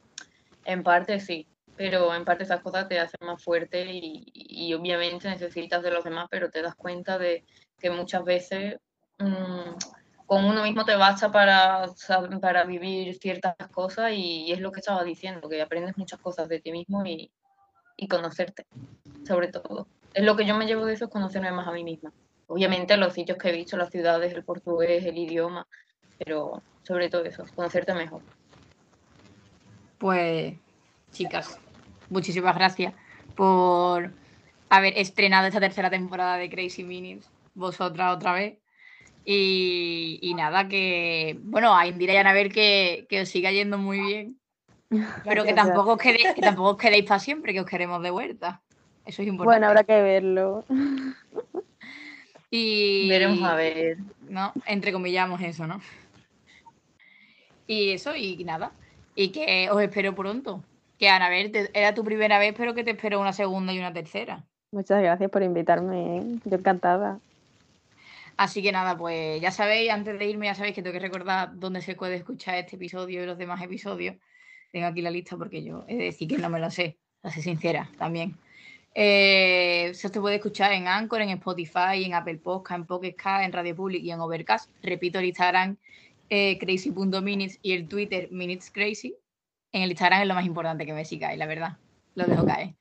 en 0.65 0.83
parte 0.83 1.21
sí, 1.21 1.47
pero 1.77 2.15
en 2.15 2.25
parte 2.25 2.45
esas 2.45 2.61
cosas 2.61 2.89
te 2.89 2.99
hacen 2.99 3.27
más 3.27 3.43
fuerte 3.43 3.85
y, 3.87 4.25
y 4.33 4.75
obviamente 4.75 5.29
necesitas 5.29 5.83
de 5.83 5.91
los 5.91 6.05
demás, 6.05 6.27
pero 6.31 6.51
te 6.51 6.63
das 6.63 6.75
cuenta 6.75 7.19
de 7.19 7.45
que 7.79 7.91
muchas 7.91 8.25
veces 8.25 8.77
mm, 9.19 9.75
con 10.27 10.45
uno 10.45 10.63
mismo 10.63 10.85
te 10.85 10.97
basta 10.97 11.31
para, 11.31 11.87
para 12.41 12.65
vivir 12.65 13.17
ciertas 13.19 13.57
cosas 13.73 14.13
y, 14.13 14.45
y 14.47 14.53
es 14.53 14.61
lo 14.61 14.73
que 14.73 14.81
estaba 14.81 15.05
diciendo, 15.05 15.49
que 15.49 15.63
aprendes 15.63 15.97
muchas 15.97 16.19
cosas 16.21 16.49
de 16.49 16.61
ti 16.61 16.73
mismo 16.73 17.05
y, 17.07 17.31
y 17.97 18.09
conocerte, 18.09 18.67
sobre 19.27 19.49
todo. 19.49 19.87
Es 20.15 20.25
lo 20.25 20.37
que 20.37 20.45
yo 20.45 20.57
me 20.57 20.67
llevo 20.67 20.85
de 20.85 20.95
eso, 20.95 21.05
es 21.07 21.11
conocerme 21.11 21.53
más 21.53 21.69
a 21.69 21.73
mí 21.73 21.85
misma. 21.85 22.13
Obviamente 22.49 22.97
los 22.97 23.13
sitios 23.13 23.39
que 23.39 23.51
he 23.51 23.53
visto, 23.53 23.77
las 23.77 23.91
ciudades, 23.91 24.33
el 24.33 24.45
portugués, 24.45 25.05
el 25.05 25.19
idioma, 25.19 25.67
pero 26.19 26.63
sobre 26.83 27.09
todo 27.09 27.25
eso, 27.25 27.45
conocerte 27.55 27.95
mejor. 27.95 28.23
Pues, 29.99 30.55
chicas, 31.13 31.59
muchísimas 32.11 32.55
gracias 32.55 32.95
por 33.35 34.13
haber 34.69 34.99
estrenado 34.99 35.47
esta 35.47 35.61
tercera 35.61 35.91
temporada 35.91 36.37
de 36.37 36.51
Crazy 36.51 36.85
Minutes, 36.85 37.29
vosotras 37.55 38.17
otra 38.17 38.33
vez. 38.33 38.59
Y, 39.29 40.21
y 40.23 40.35
nada, 40.35 40.69
que, 40.69 41.37
bueno, 41.43 41.77
a 41.77 41.85
Indira 41.85 42.15
y 42.15 42.17
a 42.17 42.21
Anabel 42.21 42.53
que, 42.53 43.07
que 43.09 43.23
os 43.23 43.29
siga 43.29 43.51
yendo 43.51 43.77
muy 43.77 43.99
bien, 43.99 44.39
pero 45.25 45.43
que 45.43 45.53
tampoco, 45.83 45.95
os 45.95 45.99
quedéis, 45.99 46.33
que 46.33 46.41
tampoco 46.41 46.71
os 46.71 46.77
quedéis 46.77 47.07
para 47.07 47.19
siempre, 47.19 47.53
que 47.53 47.61
os 47.61 47.67
queremos 47.67 48.01
de 48.05 48.11
vuelta. 48.11 48.63
Eso 49.05 49.23
es 49.23 49.29
importante. 49.29 49.59
Bueno, 49.59 49.67
habrá 49.67 49.83
que 49.83 50.01
verlo. 50.01 50.65
Y, 52.53 53.09
Veremos 53.09 53.43
a 53.43 53.57
ver. 53.57 53.99
¿no? 54.29 54.53
Entrecomillamos 54.65 55.41
eso, 55.41 55.67
¿no? 55.67 55.81
Y 57.67 57.91
eso, 57.91 58.15
y 58.15 58.45
nada. 58.45 58.71
Y 59.17 59.31
que 59.31 59.69
os 59.71 59.83
espero 59.83 60.15
pronto. 60.15 60.63
Que 60.99 61.09
Anabel, 61.09 61.51
te- 61.51 61.71
era 61.75 61.95
tu 61.95 62.05
primera 62.05 62.39
vez, 62.39 62.55
pero 62.57 62.75
que 62.75 62.85
te 62.85 62.93
espero 62.93 63.21
una 63.21 63.33
segunda 63.33 63.73
y 63.73 63.79
una 63.81 63.93
tercera. 63.93 64.45
Muchas 64.71 65.03
gracias 65.03 65.31
por 65.31 65.43
invitarme, 65.43 66.19
¿eh? 66.19 66.23
yo 66.45 66.57
encantada. 66.57 67.19
Así 68.37 68.63
que 68.63 68.71
nada, 68.71 68.99
pues 68.99 69.41
ya 69.41 69.51
sabéis, 69.51 69.91
antes 69.91 70.19
de 70.19 70.27
irme, 70.27 70.47
ya 70.47 70.55
sabéis 70.55 70.75
que 70.75 70.83
tengo 70.83 70.93
que 70.93 71.01
recordar 71.01 71.51
dónde 71.55 71.81
se 71.81 71.95
puede 71.95 72.17
escuchar 72.17 72.57
este 72.57 72.77
episodio 72.77 73.23
y 73.23 73.27
los 73.27 73.39
demás 73.39 73.63
episodios. 73.63 74.17
Tengo 74.73 74.87
aquí 74.87 75.01
la 75.01 75.11
lista 75.11 75.37
porque 75.39 75.65
yo 75.65 75.85
he 75.89 75.97
de 75.97 76.05
decir 76.05 76.29
que 76.29 76.37
no 76.37 76.51
me 76.51 76.61
lo 76.61 76.71
sé, 76.71 76.99
a 77.23 77.31
ser 77.31 77.43
sincera 77.43 77.91
también. 77.99 78.37
Eh, 78.95 79.91
se 79.95 80.11
te 80.11 80.21
puede 80.21 80.37
escuchar 80.37 80.73
en 80.73 80.87
Anchor, 80.87 81.23
en 81.23 81.31
Spotify, 81.31 82.05
en 82.05 82.15
Apple 82.15 82.37
Podcast, 82.37 82.81
en 82.81 82.87
Pocket 82.87 83.15
Cast, 83.15 83.45
en 83.45 83.53
Radio 83.53 83.75
Public 83.75 84.03
y 84.03 84.11
en 84.11 84.21
Overcast. 84.21 84.71
Repito, 84.83 85.19
el 85.19 85.27
Instagram 85.27 85.77
eh, 86.29 86.59
crazy.minutes 86.59 87.59
y 87.63 87.73
el 87.73 87.89
Twitter 87.89 88.29
Minutes 88.31 88.71
Crazy. 88.71 89.15
En 89.73 89.83
el 89.83 89.91
Instagram 89.91 90.23
es 90.23 90.29
lo 90.29 90.35
más 90.35 90.45
importante 90.45 90.85
que 90.85 90.93
me 90.93 91.07
sigáis, 91.07 91.39
la 91.39 91.47
verdad. 91.47 91.79
Lo 92.15 92.25
dejo 92.25 92.45
caer. 92.45 92.75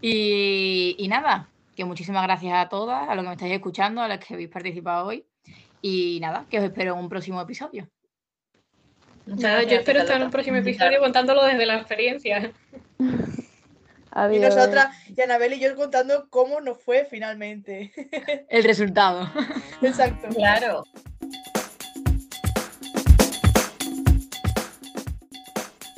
Y 0.00 1.06
nada, 1.08 1.50
que 1.76 1.84
muchísimas 1.84 2.24
gracias 2.24 2.54
a 2.54 2.68
todas, 2.68 3.08
a 3.08 3.14
los 3.14 3.22
que 3.22 3.28
me 3.28 3.34
estáis 3.34 3.52
escuchando, 3.52 4.00
a 4.00 4.08
los 4.08 4.18
que 4.18 4.34
habéis 4.34 4.48
participado 4.48 5.06
hoy. 5.06 5.24
Y 5.82 6.18
nada, 6.20 6.46
que 6.50 6.58
os 6.58 6.64
espero 6.64 6.94
en 6.94 7.00
un 7.00 7.08
próximo 7.08 7.40
episodio. 7.40 7.88
Muchas 9.26 9.42
Nada, 9.42 9.62
yo 9.62 9.76
espero 9.76 10.00
estar 10.00 10.16
en 10.16 10.24
un 10.24 10.30
próximo 10.30 10.56
episodio 10.56 10.98
contándolo 11.00 11.44
desde 11.44 11.66
la 11.66 11.76
experiencia. 11.76 12.52
Y 14.32 14.38
nosotras, 14.38 14.96
y 15.14 15.20
Anabel 15.20 15.52
y 15.52 15.60
yo 15.60 15.76
contando 15.76 16.28
cómo 16.30 16.62
nos 16.62 16.82
fue 16.82 17.04
finalmente. 17.04 17.92
El 18.48 18.64
resultado. 18.64 19.30
Exacto. 19.82 20.28
Claro. 20.34 20.84